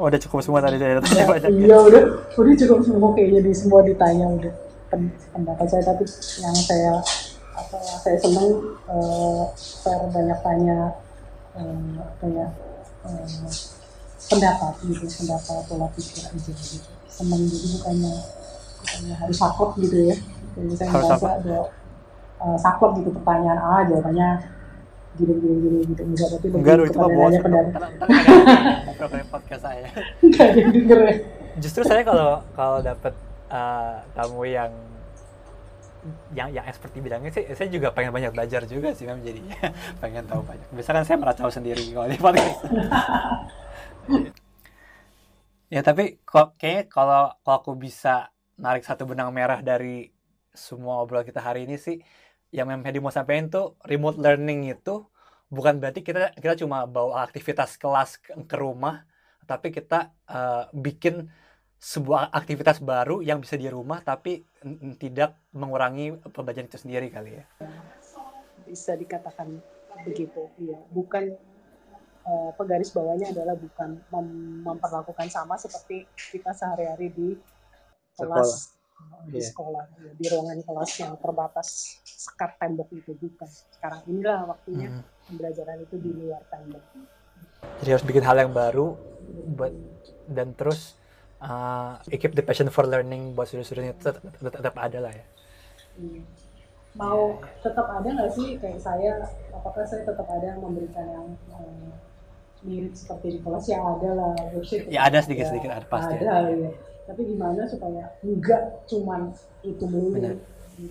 Oh, 0.01 0.09
udah 0.09 0.17
cukup 0.17 0.41
semua 0.41 0.61
tadi 0.65 0.81
saya 0.81 0.97
tanya 0.97 1.25
banyak. 1.29 1.49
Iya, 1.53 1.77
udah, 1.77 2.03
udah 2.33 2.53
cukup 2.57 2.79
semua 2.81 3.09
kayaknya 3.13 3.41
di 3.45 3.53
semua 3.53 3.79
ditanya 3.85 4.25
udah 4.25 4.53
pendapat 5.31 5.67
saya 5.71 5.83
tapi 5.87 6.03
yang 6.43 6.57
saya 6.67 6.99
apa 7.55 7.77
saya 8.03 8.17
senang 8.19 8.75
uh, 8.91 9.43
saya 9.55 10.03
banyak 10.11 10.39
tanya 10.43 10.77
uh, 11.55 11.95
apa 12.03 12.25
ya 12.27 12.47
uh, 13.07 13.23
pendapat 14.31 14.73
gitu 14.87 15.05
pendapat 15.21 15.61
pola 15.67 15.87
pikir 15.91 16.23
aja 16.23 16.51
gitu. 16.55 16.89
Senang 17.11 17.43
jadi 17.43 17.67
bukannya 17.75 18.13
bukannya 18.79 19.15
harus 19.19 19.37
saklek 19.37 19.71
gitu 19.83 19.97
ya. 20.07 20.15
Jadi 20.55 20.73
saya 20.79 20.89
merasa 20.95 21.27
ada 21.35 21.57
uh, 22.39 22.57
saklek 22.57 22.91
gitu 23.03 23.09
pertanyaan 23.19 23.59
ah 23.59 23.81
jawabannya 23.83 24.29
gini 25.19 25.33
gini 25.35 25.55
gini 25.59 25.77
gitu. 25.91 26.01
Enggak 26.07 26.27
tapi 26.39 26.45
enggak 26.55 26.75
itu 26.87 26.97
mah 26.97 27.09
bos 27.11 27.35
pendapat. 27.43 27.81
Podcast 29.27 29.63
saya. 29.67 29.87
Enggak 30.23 30.45
ada 30.47 30.61
denger 30.71 30.99
ya. 31.03 31.15
Justru 31.59 31.81
saya 31.83 32.01
kalau 32.07 32.39
kalau 32.55 32.79
dapat 32.79 33.13
uh, 33.51 33.99
tamu 34.15 34.47
yang 34.47 34.71
yang 36.33 36.49
yang 36.49 36.65
expert 36.65 36.89
di 36.97 37.01
bidangnya 37.03 37.29
sih 37.29 37.45
saya 37.53 37.69
juga 37.69 37.93
pengen 37.93 38.09
banyak 38.09 38.33
belajar 38.33 38.65
juga 38.65 38.89
sih 38.95 39.05
memang 39.05 39.21
jadinya. 39.21 39.59
Pengen 40.01 40.25
tahu 40.25 40.41
banyak. 40.41 40.67
Biasanya 40.73 40.95
kan 40.97 41.05
saya 41.05 41.17
merasa 41.21 41.41
sendiri 41.51 41.83
kalau 41.93 42.07
di 42.09 42.17
podcast 42.17 42.59
ya 45.73 45.81
tapi 45.85 46.19
kok 46.23 46.59
kayaknya 46.59 46.83
kalau 46.91 47.21
kalau 47.41 47.57
aku 47.61 47.71
bisa 47.79 48.31
narik 48.59 48.83
satu 48.83 49.07
benang 49.07 49.31
merah 49.31 49.63
dari 49.63 50.11
semua 50.51 50.99
obrolan 51.01 51.23
kita 51.23 51.39
hari 51.39 51.63
ini 51.63 51.79
sih 51.79 51.97
yang 52.51 52.67
memang 52.67 52.91
mau 52.99 53.13
sampaikan 53.13 53.47
tuh 53.47 53.79
remote 53.87 54.19
learning 54.19 54.67
itu 54.67 55.07
bukan 55.47 55.79
berarti 55.79 56.03
kita 56.03 56.35
kita 56.35 56.59
cuma 56.59 56.83
bawa 56.83 57.23
aktivitas 57.23 57.79
kelas 57.79 58.19
ke, 58.19 58.35
ke 58.35 58.55
rumah 58.59 59.07
tapi 59.47 59.71
kita 59.71 60.11
uh, 60.27 60.67
bikin 60.75 61.31
sebuah 61.81 62.29
aktivitas 62.29 62.77
baru 62.77 63.25
yang 63.25 63.41
bisa 63.41 63.57
di 63.57 63.65
rumah 63.65 64.05
tapi 64.05 64.45
tidak 65.01 65.33
mengurangi 65.49 66.13
pembelajaran 66.29 66.69
itu 66.69 66.77
sendiri 66.77 67.09
kali 67.09 67.41
ya. 67.41 67.43
Bisa 68.69 68.93
dikatakan 68.93 69.57
begitu, 70.05 70.45
iya. 70.61 70.77
Bukan 70.93 71.33
uh, 72.25 72.51
penggaris 72.55 72.93
bawahnya 72.93 73.33
adalah 73.33 73.55
bukan 73.57 73.97
mem 74.11 74.27
memperlakukan 74.65 75.27
sama 75.29 75.57
seperti 75.57 76.05
kita 76.13 76.53
sehari-hari 76.53 77.09
di 77.13 77.29
kelas 78.17 78.49
sekolah. 78.71 79.25
di 79.25 79.39
yeah. 79.41 79.47
sekolah, 79.49 79.83
ya, 79.97 80.11
di 80.13 80.25
ruangan 80.29 80.59
kelas 80.61 80.91
yang 81.01 81.13
terbatas 81.17 81.67
sekat 82.05 82.51
tembok 82.61 82.89
itu 82.93 83.11
bukan. 83.17 83.49
Sekarang 83.49 84.01
inilah 84.05 84.45
waktunya 84.45 84.89
hmm. 84.93 85.03
pembelajaran 85.29 85.77
itu 85.81 85.95
di 85.97 86.11
luar 86.13 86.41
tembok. 86.49 86.85
Jadi 87.81 87.89
harus 87.89 88.05
bikin 88.05 88.25
hal 88.25 88.37
yang 88.37 88.53
baru 88.53 88.93
buat 89.57 89.73
dan 90.29 90.53
terus 90.57 90.97
uh, 91.41 91.97
keep 92.05 92.33
the 92.37 92.45
passion 92.45 92.69
for 92.69 92.85
learning 92.85 93.33
buat 93.33 93.49
sudut-sudutnya 93.49 93.97
tetap, 93.97 94.21
tetap, 94.21 94.53
tetap 94.61 94.75
ada 94.77 94.97
lah 95.01 95.13
ya. 95.13 95.25
Hmm. 95.97 96.21
Mau 96.91 97.39
tetap 97.63 97.87
ada 97.87 98.03
nggak 98.03 98.31
sih 98.35 98.59
kayak 98.59 98.81
saya? 98.83 99.23
Apakah 99.55 99.87
saya 99.87 100.03
tetap 100.03 100.27
ada 100.27 100.45
yang 100.45 100.59
memberikan 100.59 101.07
yang 101.07 101.27
um, 101.55 101.95
mirip 102.61 102.93
seperti 102.93 103.37
di 103.37 103.39
kelas 103.41 103.65
ya 103.65 103.79
ada 103.81 104.09
lah 104.13 104.31
website. 104.53 104.85
Ya 104.89 105.09
ada 105.09 105.17
sedikit-sedikit 105.21 105.69
ada 105.69 105.87
pasti. 105.89 106.13
Ada 106.17 106.49
ya. 106.53 106.71
Tapi 107.09 107.21
gimana 107.27 107.61
supaya 107.65 108.03
enggak 108.21 108.85
cuman 108.87 109.33
itu 109.65 109.85
melulu. 109.89 110.37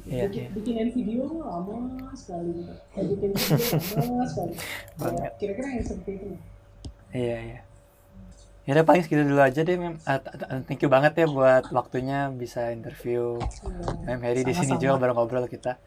Iya, 0.06 0.30
bikin, 0.30 0.42
iya. 0.46 0.48
bikinin 0.54 0.88
video 0.94 1.24
lama 1.42 2.14
sekali 2.14 2.62
gitu. 2.62 2.72
bikin 2.94 3.30
video 3.34 4.02
lama 4.06 4.24
sekali. 4.28 4.54
Kira-kira 5.40 5.66
yang 5.74 5.86
seperti 5.86 6.10
itu. 6.14 6.26
Iya, 7.10 7.38
iya. 7.42 7.60
Ya 8.68 8.70
udah 8.76 8.86
paling 8.86 9.02
segitu 9.02 9.26
dulu 9.26 9.42
aja 9.42 9.66
deh, 9.66 9.74
Mem. 9.74 9.98
Uh, 10.06 10.20
thank 10.68 10.78
you 10.78 10.90
banget 10.92 11.18
ya 11.18 11.26
buat 11.26 11.66
waktunya 11.74 12.30
bisa 12.30 12.70
interview 12.70 13.40
yeah. 14.06 14.14
Mem 14.14 14.20
Heri 14.22 14.46
di 14.46 14.54
sini 14.54 14.78
juga 14.78 15.00
bareng 15.00 15.16
ngobrol 15.16 15.48
kita. 15.50 15.80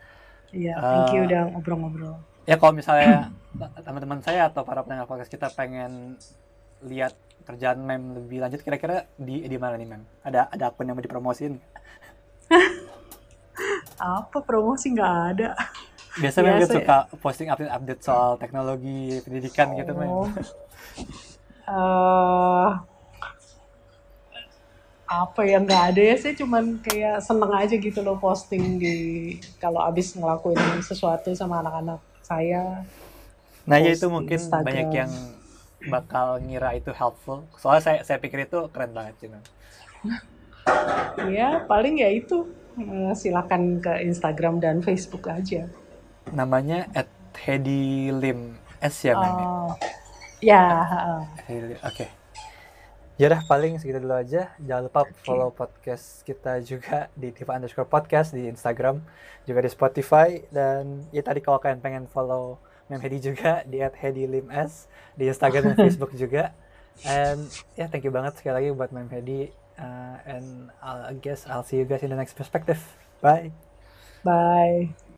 Iya, 0.51 0.75
yeah, 0.75 0.77
thank 0.81 1.15
you 1.15 1.23
uh, 1.23 1.27
udah 1.29 1.41
ngobrol-ngobrol. 1.55 2.32
Ya 2.43 2.59
kalau 2.59 2.75
misalnya 2.75 3.31
teman-teman 3.85 4.19
saya 4.19 4.51
atau 4.51 4.67
para 4.67 4.83
pendengar 4.83 5.07
podcast 5.07 5.31
kita 5.31 5.47
pengen 5.55 6.19
lihat 6.83 7.15
kerjaan 7.47 7.79
Mem 7.83 8.19
lebih 8.19 8.43
lanjut 8.43 8.59
kira-kira 8.63 9.07
di 9.15 9.47
di 9.47 9.57
mana 9.59 9.79
nih 9.79 9.87
Mem? 9.87 10.03
Ada 10.23 10.51
ada 10.51 10.63
akun 10.71 10.87
yang 10.87 10.95
mau 10.99 11.03
dipromosin? 11.03 11.59
Apa 13.99 14.43
promosi 14.43 14.91
nggak 14.91 15.13
ada. 15.35 15.55
Biasa 16.19 16.37
Mem 16.43 16.59
ya. 16.59 16.67
suka 16.67 16.97
posting 17.23 17.47
update-update 17.47 18.01
soal 18.03 18.35
teknologi 18.35 19.23
pendidikan 19.23 19.71
oh. 19.71 19.75
gitu 19.79 19.91
Mem. 19.95 20.09
uh, 21.63 22.69
apa 25.13 25.41
yang 25.45 25.69
nggak 25.69 25.93
ada 25.93 26.01
ya 26.01 26.15
sih 26.17 26.33
cuman 26.33 26.81
kayak 26.81 27.21
seneng 27.21 27.53
aja 27.53 27.75
gitu 27.77 28.01
loh 28.01 28.17
posting 28.17 28.81
di 28.81 28.95
kalau 29.61 29.77
abis 29.85 30.17
ngelakuin 30.17 30.57
sesuatu 30.81 31.29
sama 31.37 31.61
anak-anak 31.61 32.01
saya 32.23 32.83
nah 33.63 33.79
ya 33.79 33.95
itu 33.95 34.07
mungkin 34.11 34.39
Instagram. 34.39 34.65
banyak 34.65 34.89
yang 34.91 35.11
bakal 35.87 36.39
ngira 36.39 36.79
itu 36.79 36.91
helpful 36.95 37.43
soalnya 37.59 37.83
saya 37.83 37.99
saya 38.03 38.17
pikir 38.19 38.47
itu 38.47 38.59
keren 38.71 38.95
banget 38.95 39.15
sih 39.19 39.27
ya 41.37 41.63
paling 41.67 41.99
ya 41.99 42.09
itu 42.11 42.47
eh, 42.79 43.11
silakan 43.15 43.83
ke 43.83 44.03
Instagram 44.07 44.63
dan 44.63 44.79
Facebook 44.79 45.27
aja 45.27 45.67
namanya 46.31 46.87
at 46.95 47.11
Hedi 47.35 48.11
Lim 48.15 48.55
S 48.79 49.03
ya 49.03 49.15
uh, 49.15 49.75
Ya. 50.43 50.83
Oke. 51.47 51.87
Okay. 51.87 52.22
Ya 53.21 53.29
udah 53.29 53.45
paling 53.45 53.77
segitu 53.77 54.01
dulu 54.01 54.17
aja. 54.17 54.57
Jangan 54.57 54.89
lupa 54.89 55.05
follow 55.21 55.53
podcast 55.53 56.25
kita 56.25 56.57
juga 56.65 57.13
di 57.13 57.29
Tifa 57.29 57.53
underscore 57.53 57.85
podcast 57.85 58.33
di 58.33 58.49
Instagram, 58.49 59.05
juga 59.45 59.61
di 59.61 59.69
Spotify 59.69 60.41
dan 60.49 61.05
ya 61.13 61.21
tadi 61.21 61.37
kalau 61.37 61.61
kalian 61.61 61.77
pengen 61.77 62.05
follow 62.09 62.57
Mem 62.89 62.97
Hedi 62.97 63.21
juga 63.21 63.61
di 63.69 63.85
at 63.85 63.93
Hedi 63.93 64.25
Lims 64.25 64.89
di 65.13 65.29
Instagram 65.29 65.73
dan 65.73 65.77
Facebook 65.85 66.17
juga. 66.17 66.57
And 67.05 67.45
ya 67.77 67.85
yeah, 67.85 67.87
thank 67.89 68.01
you 68.01 68.13
banget 68.13 68.41
sekali 68.41 68.65
lagi 68.65 68.69
buat 68.73 68.89
Mem 68.89 69.09
Hedi. 69.13 69.53
Uh, 69.77 70.17
and 70.25 70.69
I'll, 70.81 71.09
I 71.09 71.13
guess 71.17 71.45
I'll 71.45 71.65
see 71.65 71.81
you 71.81 71.85
guys 71.85 72.01
in 72.01 72.09
the 72.09 72.17
next 72.17 72.33
perspective. 72.33 72.81
Bye. 73.21 73.53
Bye. 74.25 75.12